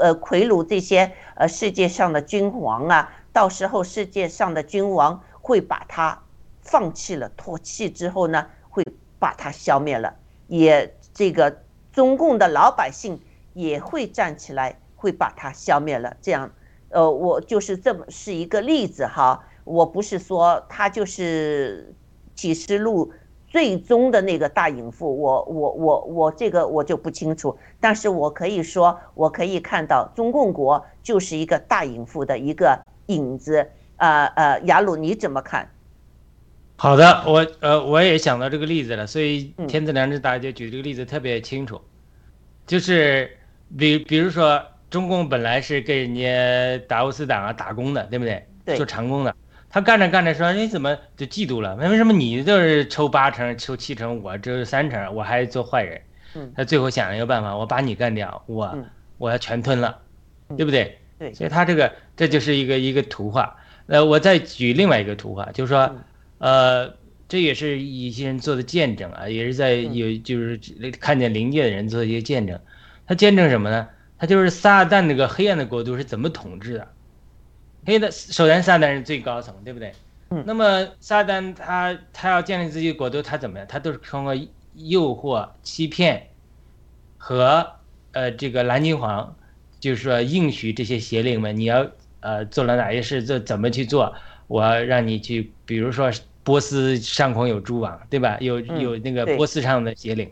[0.00, 6.22] 呃贿赂这些呃世界上的君王啊，到时候世界上的君王会把他
[6.66, 8.84] 放弃了、唾弃之后呢，会
[9.18, 10.12] 把它消灭了。
[10.48, 11.62] 也这个
[11.92, 13.18] 中共的老百姓
[13.54, 16.16] 也会站起来，会把它消灭了。
[16.20, 16.50] 这样，
[16.90, 19.44] 呃，我就是这么是一个例子哈。
[19.64, 21.92] 我不是说他就是
[22.36, 23.12] 启示录
[23.48, 33.68] 最终的那个大隐妇，我我我我这个我就不清楚，但是我可以说，我可以看到中共国就是一个大隐妇的一个影子。
[33.96, 35.68] 呃呃，雅鲁你怎么看？
[36.76, 41.80] 好的，我呃我也想到这个例子了，所以嗯天赐良知大姐举这个例子特别清楚，
[42.66, 43.30] 就是
[43.78, 48.46] 比比如说中共本来是给人家达沃斯党啊打工的，对不对？
[48.64, 49.34] 对做长工的，
[49.70, 51.76] 他干着干着说，你怎么就嫉妒了？
[51.76, 56.00] 为什么你就是抽八成、抽七成，我只有三成，我还做坏人？
[56.34, 58.84] 嗯他最后想了一个办法，我把你干掉，我、嗯
[59.18, 59.98] 我要全吞了，
[60.50, 60.98] 嗯对不对？
[61.18, 63.56] 对所以他这个这就是一个一个图画。
[63.86, 65.96] 呃，我再举另外一个图画，就是说，
[66.38, 66.94] 呃，
[67.28, 70.58] 这也是一些人做的见证啊，也是在有就是
[71.00, 72.60] 看见灵界的人做的一些见证。
[73.06, 73.88] 他见证什么呢？
[74.18, 76.88] 他就是撒旦那个黑暗的国度是怎么统治的。
[77.84, 79.92] 黑的首先撒旦是最高层，对不对？
[80.30, 83.66] 嗯那么撒旦他他要建立自己的国度，他怎么样？
[83.68, 84.34] 他都是通过
[84.74, 86.28] 诱惑、欺骗
[87.16, 87.74] 和
[88.12, 89.36] 呃这个蓝金黄，
[89.78, 91.88] 就是说应许这些邪灵们，你要
[92.20, 94.14] 呃做了哪些事，做怎么去做，
[94.48, 96.10] 我要让你去，比如说
[96.42, 98.38] 波斯上空有蛛网，对吧？
[98.40, 100.30] 有嗯有那个波斯上的邪灵，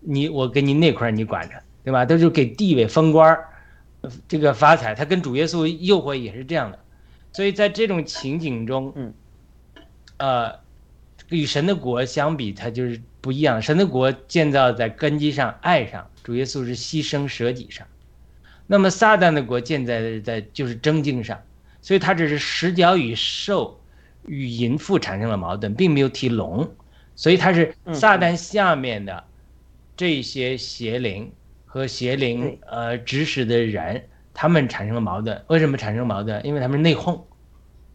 [0.00, 2.04] 你我给你那块你管着，对吧？
[2.04, 3.38] 都是给地位封官
[4.28, 6.78] 这个发财，他跟主耶稣诱惑也是这样的，
[7.32, 9.14] 所以在这种情景中，嗯，
[10.16, 10.52] 呃，
[11.28, 13.60] 与神的国相比，它就是不一样。
[13.60, 17.86] 神的国建造在根基上、爱上，主耶稣是牺牲舍己上。
[18.66, 21.40] 那么撒旦的国建在在就是争竞上，
[21.80, 23.80] 所以它只是十角与兽
[24.26, 26.70] 与淫妇产生了矛盾，并没有提龙，
[27.14, 29.24] 所以他是嗯撒旦下面的
[29.96, 31.30] 这些邪灵
[31.66, 35.42] 和邪灵对呃指使的人，他们产生了矛盾。
[35.48, 36.44] 为什么产生矛盾？
[36.46, 37.20] 因为他们内讧，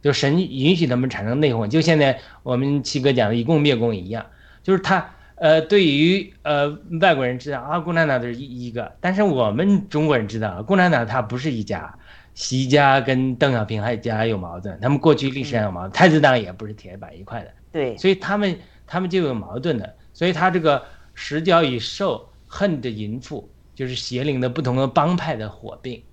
[0.01, 4.25] 就神允许他们产生内讧，就现在我们七哥讲的以共灭共一样，
[4.63, 11.97] 就是他呃对于呃外国人知道啊共产党是一一个，但是我们中国人知道啊共产党它不是一家，
[12.38, 20.85] 习家跟邓小平还家有矛盾，他们过去历史上有矛盾，太子党也不是铁板一块的，对，所以他们他们就有矛盾的，所以他这个
[21.15, 26.03] 十角与兽恨的淫妇，就是邪灵的不同的帮派的火并。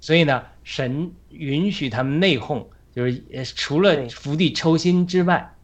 [0.00, 2.64] 所以呢，神允许他们内讧，
[2.94, 5.54] 就是呃除了釜底抽薪之外，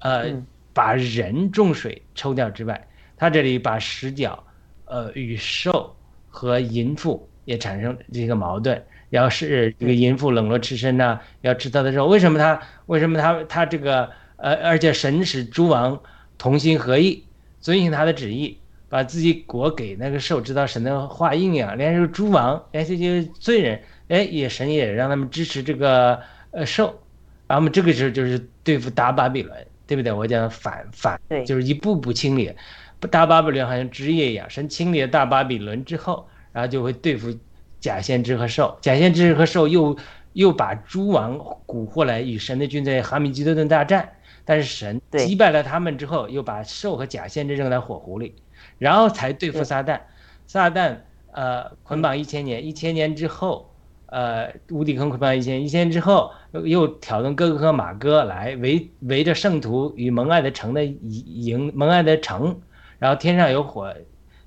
[0.00, 0.46] 呃，嗯。
[0.74, 4.42] 把人重水抽掉之外，他这里把十角，
[4.86, 5.94] 呃，与兽
[6.28, 8.82] 和淫妇也产生这个矛盾。
[9.10, 16.00] 要是这个淫妇冷落赤身呢，要吃他的肉，为什么他为什么他他这个呃，而且神使诸王
[16.36, 17.24] 同心合意，
[17.60, 18.58] 遵循他的旨意，
[18.88, 27.00] 把自己国给那个兽，知道神的话应呀，连这个诸王，连这些罪人，哎，也神也让他们支持这个呃兽，
[27.46, 30.10] 然后这个时候就是对付大巴比伦，对不对？
[30.10, 32.52] 我讲反反对，就是一步步清理，
[32.98, 37.36] 不大巴比伦好像枝叶一样，神清理了大巴比伦之后，然后就会对付
[37.80, 39.94] 假先知和兽，假先知和兽又
[40.32, 41.36] 又把诸王
[41.66, 44.08] 蛊惑来与神的军在哈米基多顿大战，
[44.44, 48.34] 但是神击败了他们之后，又把兽和假先知扔在火湖里，
[48.78, 50.00] 然后才对付撒旦。
[50.46, 50.98] 撒旦
[51.32, 53.70] 呃捆绑一千年，一千年之后，
[54.06, 62.60] 呃无底坑捆绑一千，一千年之后又又挑动哥哥和马哥来围围着圣徒与蒙爱的城的营蒙爱的城，
[62.98, 63.92] 然后天上有火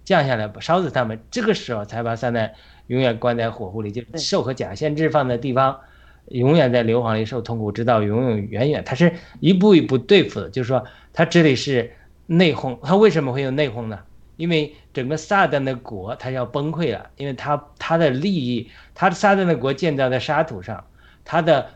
[0.07, 2.51] 降下来烧死他们，这个时候才把撒旦
[2.87, 5.77] 永远关在火湖里，就是兽和假先知放在地方，
[6.29, 8.81] 永远在硫磺里受痛苦，直到永永远远。
[8.85, 9.11] 他是
[9.41, 10.81] 一步一步对付的，就是说
[11.11, 11.91] 他这里是
[12.25, 13.99] 内讧，他为什么会有内讧呢？
[14.37, 20.85] 因为整个撒旦的国他要崩溃了，因为他他的利益，他撒旦的国建造在沙土上，
[21.25, 21.67] 他的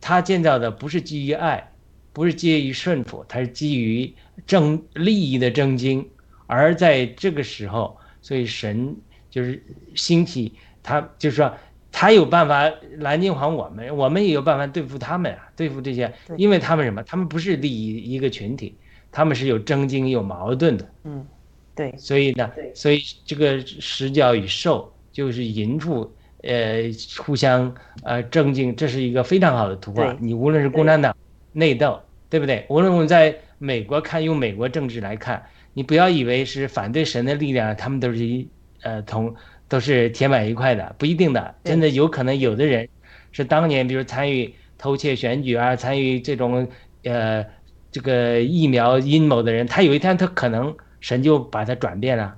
[0.00, 1.70] 他建造的不是基于爱，
[2.12, 4.12] 不是基于顺服，它是基于
[4.44, 6.10] 争利益的争竞。
[6.46, 8.96] 而在这个时候，所以神
[9.30, 9.62] 就是
[9.94, 10.52] 兴起
[10.82, 11.52] 他，就是说
[11.92, 17.02] 他有办法来净还我们，我们也有办法对付他们啊，对付这些，因为他们什么？
[17.04, 18.76] 他们不是利益一个群体，
[19.10, 20.88] 他们是有争竞有矛盾的。
[21.04, 21.26] 嗯，
[21.74, 26.12] 对，所以呢，所以这个十角与兽就是淫妇，
[26.42, 26.82] 呃，
[27.18, 30.14] 互相呃争竞，这是一个非常好的图画。
[30.20, 31.16] 你无论是共产党
[31.52, 32.66] 内斗，对不对？
[32.68, 35.42] 无论我们在美国看，用美国政治来看，
[35.76, 38.48] 你不要以为是反对神的力量，他们都是一
[38.80, 39.34] 呃同
[39.68, 42.88] 都是铁板一块的，不一定的，真的有可能有的人
[43.30, 46.66] 是当年比如参与偷窃选举啊，参与这种
[47.04, 47.44] 呃
[47.92, 52.34] 这个疫苗阴谋的人，他有一天他可能神就把他转变了，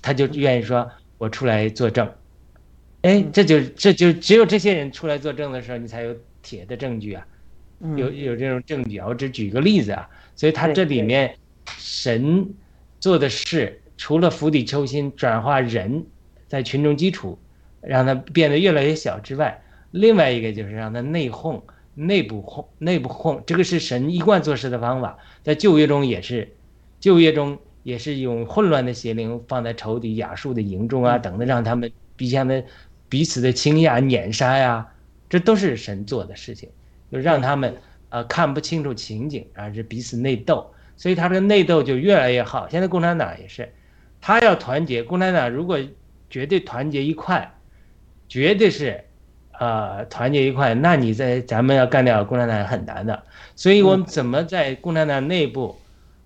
[0.00, 2.10] 他就愿意说我出来作证。
[3.02, 7.26] 哎，这就这就只有这些人出来作证的时候，你才有铁的证据啊，
[7.96, 8.96] 有有这种证据。
[8.96, 9.06] 啊。
[9.06, 11.36] 我只举个例子啊，所以他这里面
[11.76, 12.48] 神
[13.00, 16.04] 做的事，除了釜底抽薪转化人
[16.46, 17.38] 在群众基础，
[17.80, 21.62] 让他变得越来越小之外，另外一个就是让他内讧、
[21.94, 26.56] 内部讧、内部讧，这个是神一贯做事的方法，在旧约中也是，
[27.00, 32.64] 旧约中也是用混乱的邪灵放在仇敌亚述的营中啊，等等，让他们彼此的
[33.08, 34.86] 彼此的倾轧、碾杀呀，
[35.28, 36.68] 这都是神做的事情，
[37.10, 37.74] 就让他们
[38.10, 42.68] 呃看不清楚情景，而是彼此内斗，所以他这个内斗就越来越好。
[42.68, 43.72] 现在共产党也是，
[44.20, 45.78] 他要团结，共产党如果
[46.28, 47.54] 绝对团结一块，
[48.28, 49.02] 绝对是，
[49.58, 53.22] 呃，团结一块，那你在咱们要干掉共产党很难的。
[53.56, 55.74] 所以我们怎么在共产党内部，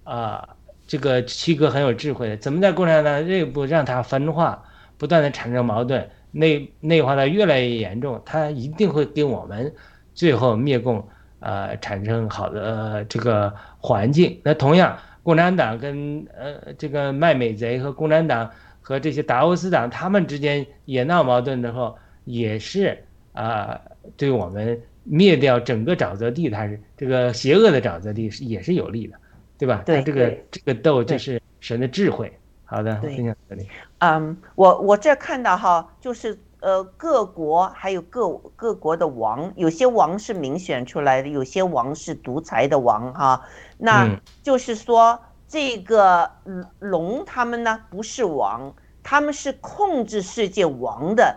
[0.04, 4.64] 啊、这个七哥很有智慧的，怎么在共产党内部让他分化，
[4.98, 9.72] 不断的产生矛盾，内内化的越来越严重，他一定会跟我们
[10.14, 11.06] 最后灭共，
[11.42, 14.40] 呃，产生好的、呃、这个环境。
[14.42, 18.50] 那同样，共产党跟呃这个卖美贼和共产党
[18.80, 22.96] 和这些达沃斯党他们之间也闹矛盾之后，也是
[23.32, 23.80] 啊、
[24.16, 29.16] 对我们灭掉整个沼泽地，它是这个邪恶的沼泽地是也是有利的，
[29.58, 29.82] 对吧？
[29.84, 32.32] 对这个这个斗就是神的智慧。
[32.64, 33.68] 好的，对分享这里。
[33.98, 43.42] 嗯，我我这看到哈，就是呃各国还有各各国的王，有些王是民选出来的，有些王是独裁的王哈。
[43.78, 48.72] 那嗯就是说这个龙龙他们呢不是王，
[49.02, 51.36] 他们是控制世界王的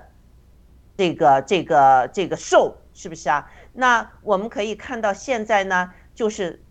[0.96, 3.50] 这个这个这个兽，是不是啊？
[3.74, 6.64] 那我们可以看到现在呢，就是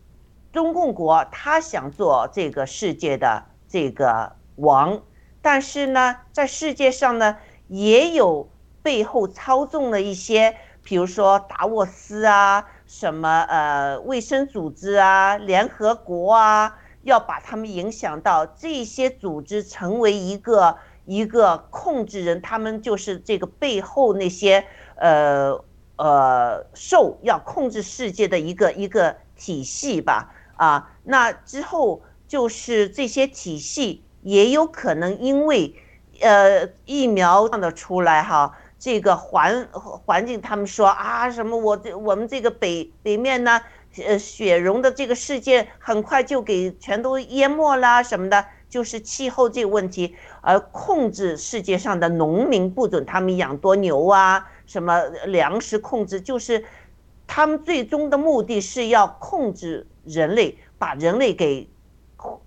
[0.53, 5.03] 中共国他想做这个世界的这个王，
[5.43, 7.37] 但是呢，在世界上呢，
[7.69, 8.49] 也有
[8.83, 20.77] 背后操纵了一些，比如说达沃斯啊，什么呃卫生组织啊，联合国啊，要把他们影响到这些组织成为一个
[21.07, 24.67] 一个控制人，他们就是这个背后那些
[24.97, 25.59] 呃
[25.97, 30.35] 呃兽要控制世界的一个一个体系吧。
[30.57, 35.75] 啊，那之后就是这些体系也有可能因为
[36.21, 38.57] 呃疫苗放的出来哈。
[38.77, 43.63] 这个环环境，他们说啊，什么我这我们这个北北面呢，
[44.05, 56.67] 呃，雪融的这个世界很快就给全都淹没啦什么的，就是气候这个问题，而控制世界上的农民不准他们养多牛啊，什么粮食控制，就是
[57.27, 61.71] 他们最终的目的是要控制人类，把人类给，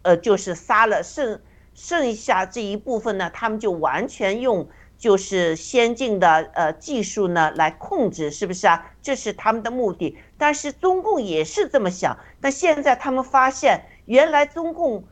[0.03, 1.39] 呃，就是杀了，剩
[1.77, 4.67] 剩下这一部分呢，他们就完全用。
[4.97, 8.91] 就是先进的呃技术呢来控制，是不是啊？
[8.99, 10.17] 这是他们的目的。
[10.39, 15.03] 但是中共也是这么想，但现在他们发现，原来中共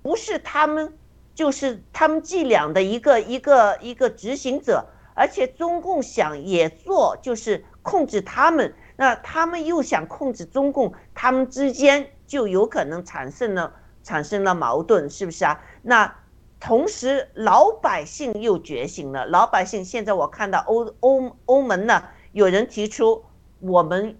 [0.00, 0.94] 不是他们，
[1.34, 8.72] 就是他们伎俩的一个一个一个执行者，而且中共想也做，就是控制他们。
[8.96, 13.70] 那他们又想控制中共，他们之间就有可能产生了
[14.06, 15.60] 产生了矛盾，是不是啊？
[15.82, 16.14] 那。
[16.58, 19.26] 同时，老百姓又觉醒了。
[19.26, 22.02] 老百姓现在我看到欧欧欧盟呢，
[22.32, 23.22] 有人提出
[23.60, 24.16] 我们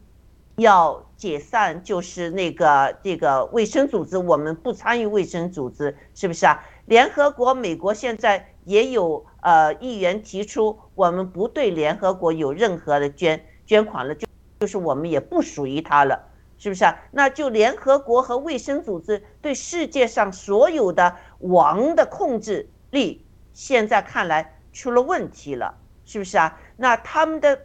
[0.56, 6.62] 要解散，就是那个这个卫生组织，我们不参与卫生组织，是不是啊？
[6.84, 14.28] 联合国，美国现在也有呃议员提出，我们不对联合国有任何的捐捐款了，就
[14.60, 16.22] 就是我们也不属于他了。
[16.58, 16.98] 是不是啊？
[17.10, 25.74] 那就联合国和卫生组织对世界上所有的王的控制力，现在看来出了问题了，
[26.06, 26.58] 是不是啊？
[26.76, 27.60] 那他们的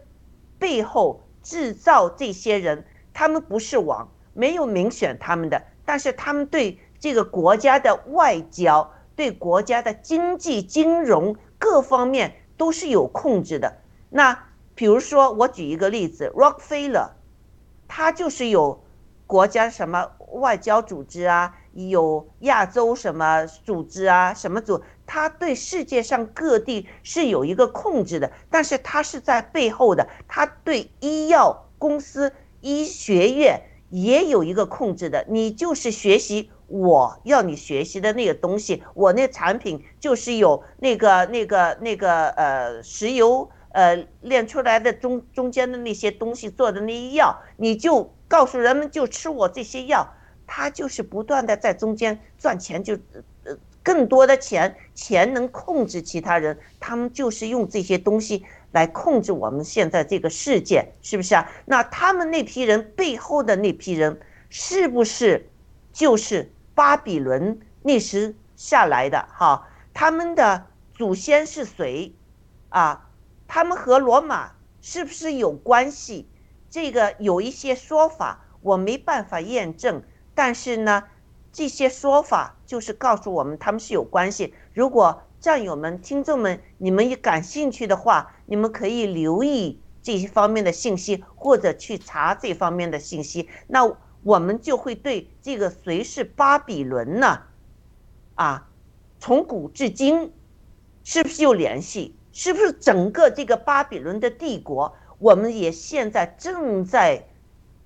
[0.59, 13.77] 背后制造这些人，他们不是王，没有民选他们的，但是他们对这个国家的外交、对国家的经济、金融各方面都是有控制的。
[14.09, 14.37] 那
[14.75, 17.11] 比如说，我举一个例子，Rockefeller。
[17.93, 18.81] 他就是有
[19.27, 32.31] 国家什么外交组织啊，有亚洲什么组织啊，什么组，他对世界上各地是有一个控制的，但是他是在背后的，他对医药公司、
[32.61, 33.59] 医学院
[33.89, 43.49] 也有一个控制的，你就是学习我要你学习的那个东西，我那产品就是有那个那个那个呃石油。
[43.73, 50.07] 呃，炼出来的中中间的那些东西做的那些药，你就告诉人们就吃我这些药，
[50.45, 52.95] 他就是不断的在中间赚钱，就
[53.43, 61.49] 呃更多的钱，钱能控制其他人，他们就是用这些东西来控制我们现在这个世界，是不是啊？
[61.65, 64.19] 那他们那批人背后的那批人，
[64.49, 65.49] 是不是
[65.93, 69.27] 就是巴比伦那时下来的？
[69.31, 72.13] 哈，他们的祖先是谁？
[72.69, 73.09] 啊，
[73.53, 76.29] 他们和罗马是不是有关系？
[76.69, 80.03] 这个有一些说法，我没办法验证，
[80.33, 81.03] 但是呢，
[81.51, 84.53] 这些说法就是告诉我们他们是有关系。
[84.73, 93.49] 如果战友们、听众们，你们也感兴趣的话，你们可以留意这些方面的信息，或者去查这方面的信息。
[93.67, 93.81] 那
[94.23, 97.41] 我们就会对这个谁是巴比伦呢？
[98.35, 98.69] 啊，
[99.19, 100.31] 从古至今，
[101.03, 102.15] 是不是有联系？
[102.33, 107.27] 是不是整个这个巴比伦的帝国，我们也现在正在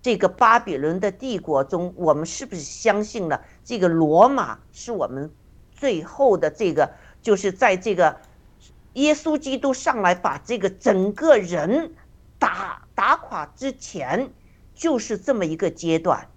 [0.01, 5.31] 这个巴比伦的帝国中，我们是不是相信了这个罗马是我们
[5.71, 6.91] 最后的这个，
[7.23, 8.17] 就是在这个
[8.93, 11.95] 耶稣基督上来把这个整个人
[12.37, 14.29] 打打垮之前，
[14.75, 16.29] 就是这么一个阶段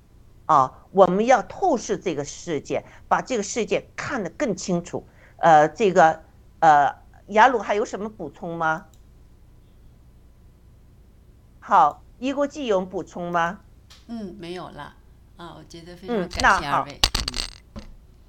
[0.47, 5.07] 啊，我们要透视这个世界，把这个世界看得更清楚。
[5.37, 6.23] 呃，这个
[6.61, 7.07] 呃。
[7.29, 8.87] 雅鲁还有什么补充吗？
[11.61, 13.61] 好，一国际有补充吗？
[14.07, 14.95] 嗯，没有了
[15.37, 17.01] 啊，我觉得非嗯常感谢二位。
[17.03, 17.83] 嗯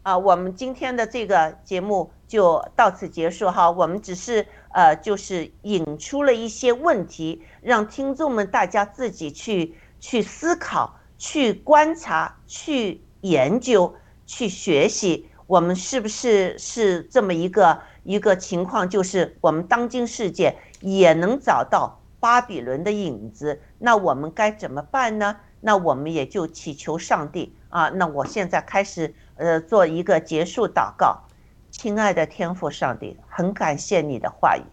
[0.03, 3.69] 啊，我们今天的这个节目就到此结束哈。
[3.69, 13.95] 我们只是呃，就是引出了一些问题，让听众们大家自己去去思考、去观察、去研究、
[14.25, 15.29] 去学习。
[15.47, 18.89] 我们是不是是这么一个一个情况？
[18.89, 25.37] 就是我们当今世界也能找到巴比伦的影子，那我们该怎么办呢？
[25.61, 27.89] 那我们也就祈求上帝啊。
[27.89, 31.21] 那我现在开始呃做一个结束祷告，
[31.69, 34.63] 亲爱的天父上帝，很感谢你的话语，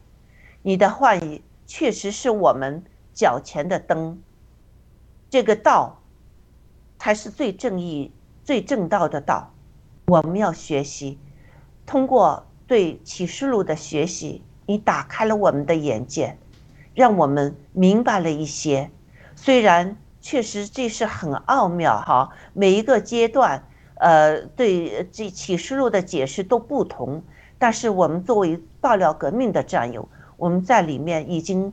[0.63, 4.23] 你的话语确实是我们脚前的灯，
[5.29, 6.01] 这个道
[6.99, 8.13] 才是最正义、
[8.45, 9.53] 最正道的道。
[10.07, 11.19] 我们要学习，
[11.85, 16.37] 通过对启示录的学习，你打开了我们的眼界，
[16.95, 18.91] 让我们明白了一些。
[19.35, 23.63] 虽然确实这是很奥妙哈，每一个阶段，
[23.97, 27.23] 呃，对这启示录的解释都不同，
[27.59, 31.73] 但是我们作为爆料革命的战友，我们在里面已经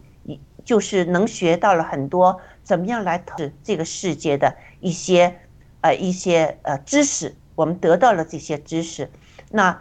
[0.64, 5.40] 就是能学到了很多怎么样来透视这个世界的一些
[5.82, 7.36] 呃一些呃知识。
[7.56, 9.10] 我们得到了这些知识，
[9.52, 9.80] 那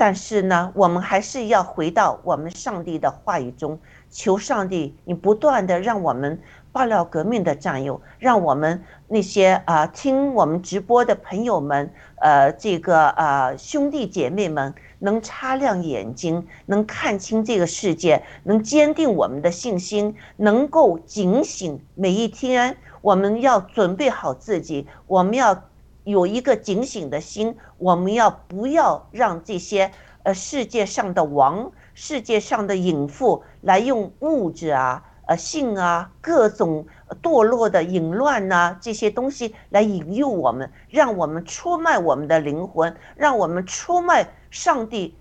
[0.00, 3.76] 但是呢，我们还是要回到我们上帝的话语中，
[4.08, 25.64] 求上帝，你不断的让我们爆料革命的战友，让我们那些啊、听我们直播的朋友们，呃，这个啊、兄弟姐妹们，能擦亮眼睛，能看清这个世界，能坚定我们的信心，能够警醒每一天，我们要准备好自己，我们要。
[26.08, 36.86] 有一个警醒的心，我们要不要让这些呃世界上的王、世界上的淫妇来用物质啊、呃性啊、各种
[37.22, 45.14] 堕落的淫乱呐、这些东西来引诱我们，让我们出卖我们的灵魂，让我们出卖上帝，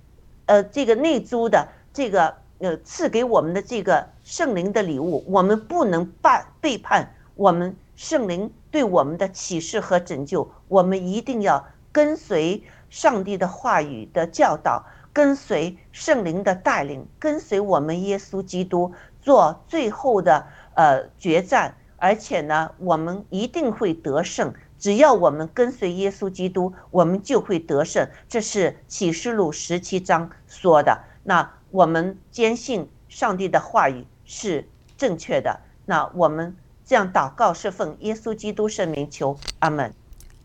[0.45, 6.29] 呃这个内租的这个呃赐给我们的这个圣灵的礼物，我们不能背
[6.61, 20.45] 背叛我们圣灵对我们的启示和拯救，我们一定要跟随上帝的话语的教导，跟随圣灵的带领，跟随我们耶稣基督做最后的
[20.75, 24.53] 呃决战，而且呢，我们一定会得胜。
[24.77, 28.07] 只要我们跟随耶稣基督，我们就会得胜。
[28.29, 31.01] 这是启示录十七章说的。
[31.23, 35.61] 那我们坚信上帝的话语是正确的。
[35.87, 36.55] 那我们
[36.87, 39.93] 这样祷告是奉耶稣基督圣名求，阿门。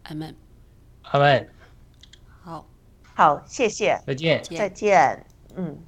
[0.03, 0.35] 阿门。
[1.03, 1.49] 阿门，
[2.43, 2.67] 好，
[3.15, 4.43] 好，谢谢，再见。
[4.43, 5.25] 再见。
[5.55, 5.79] 嗯。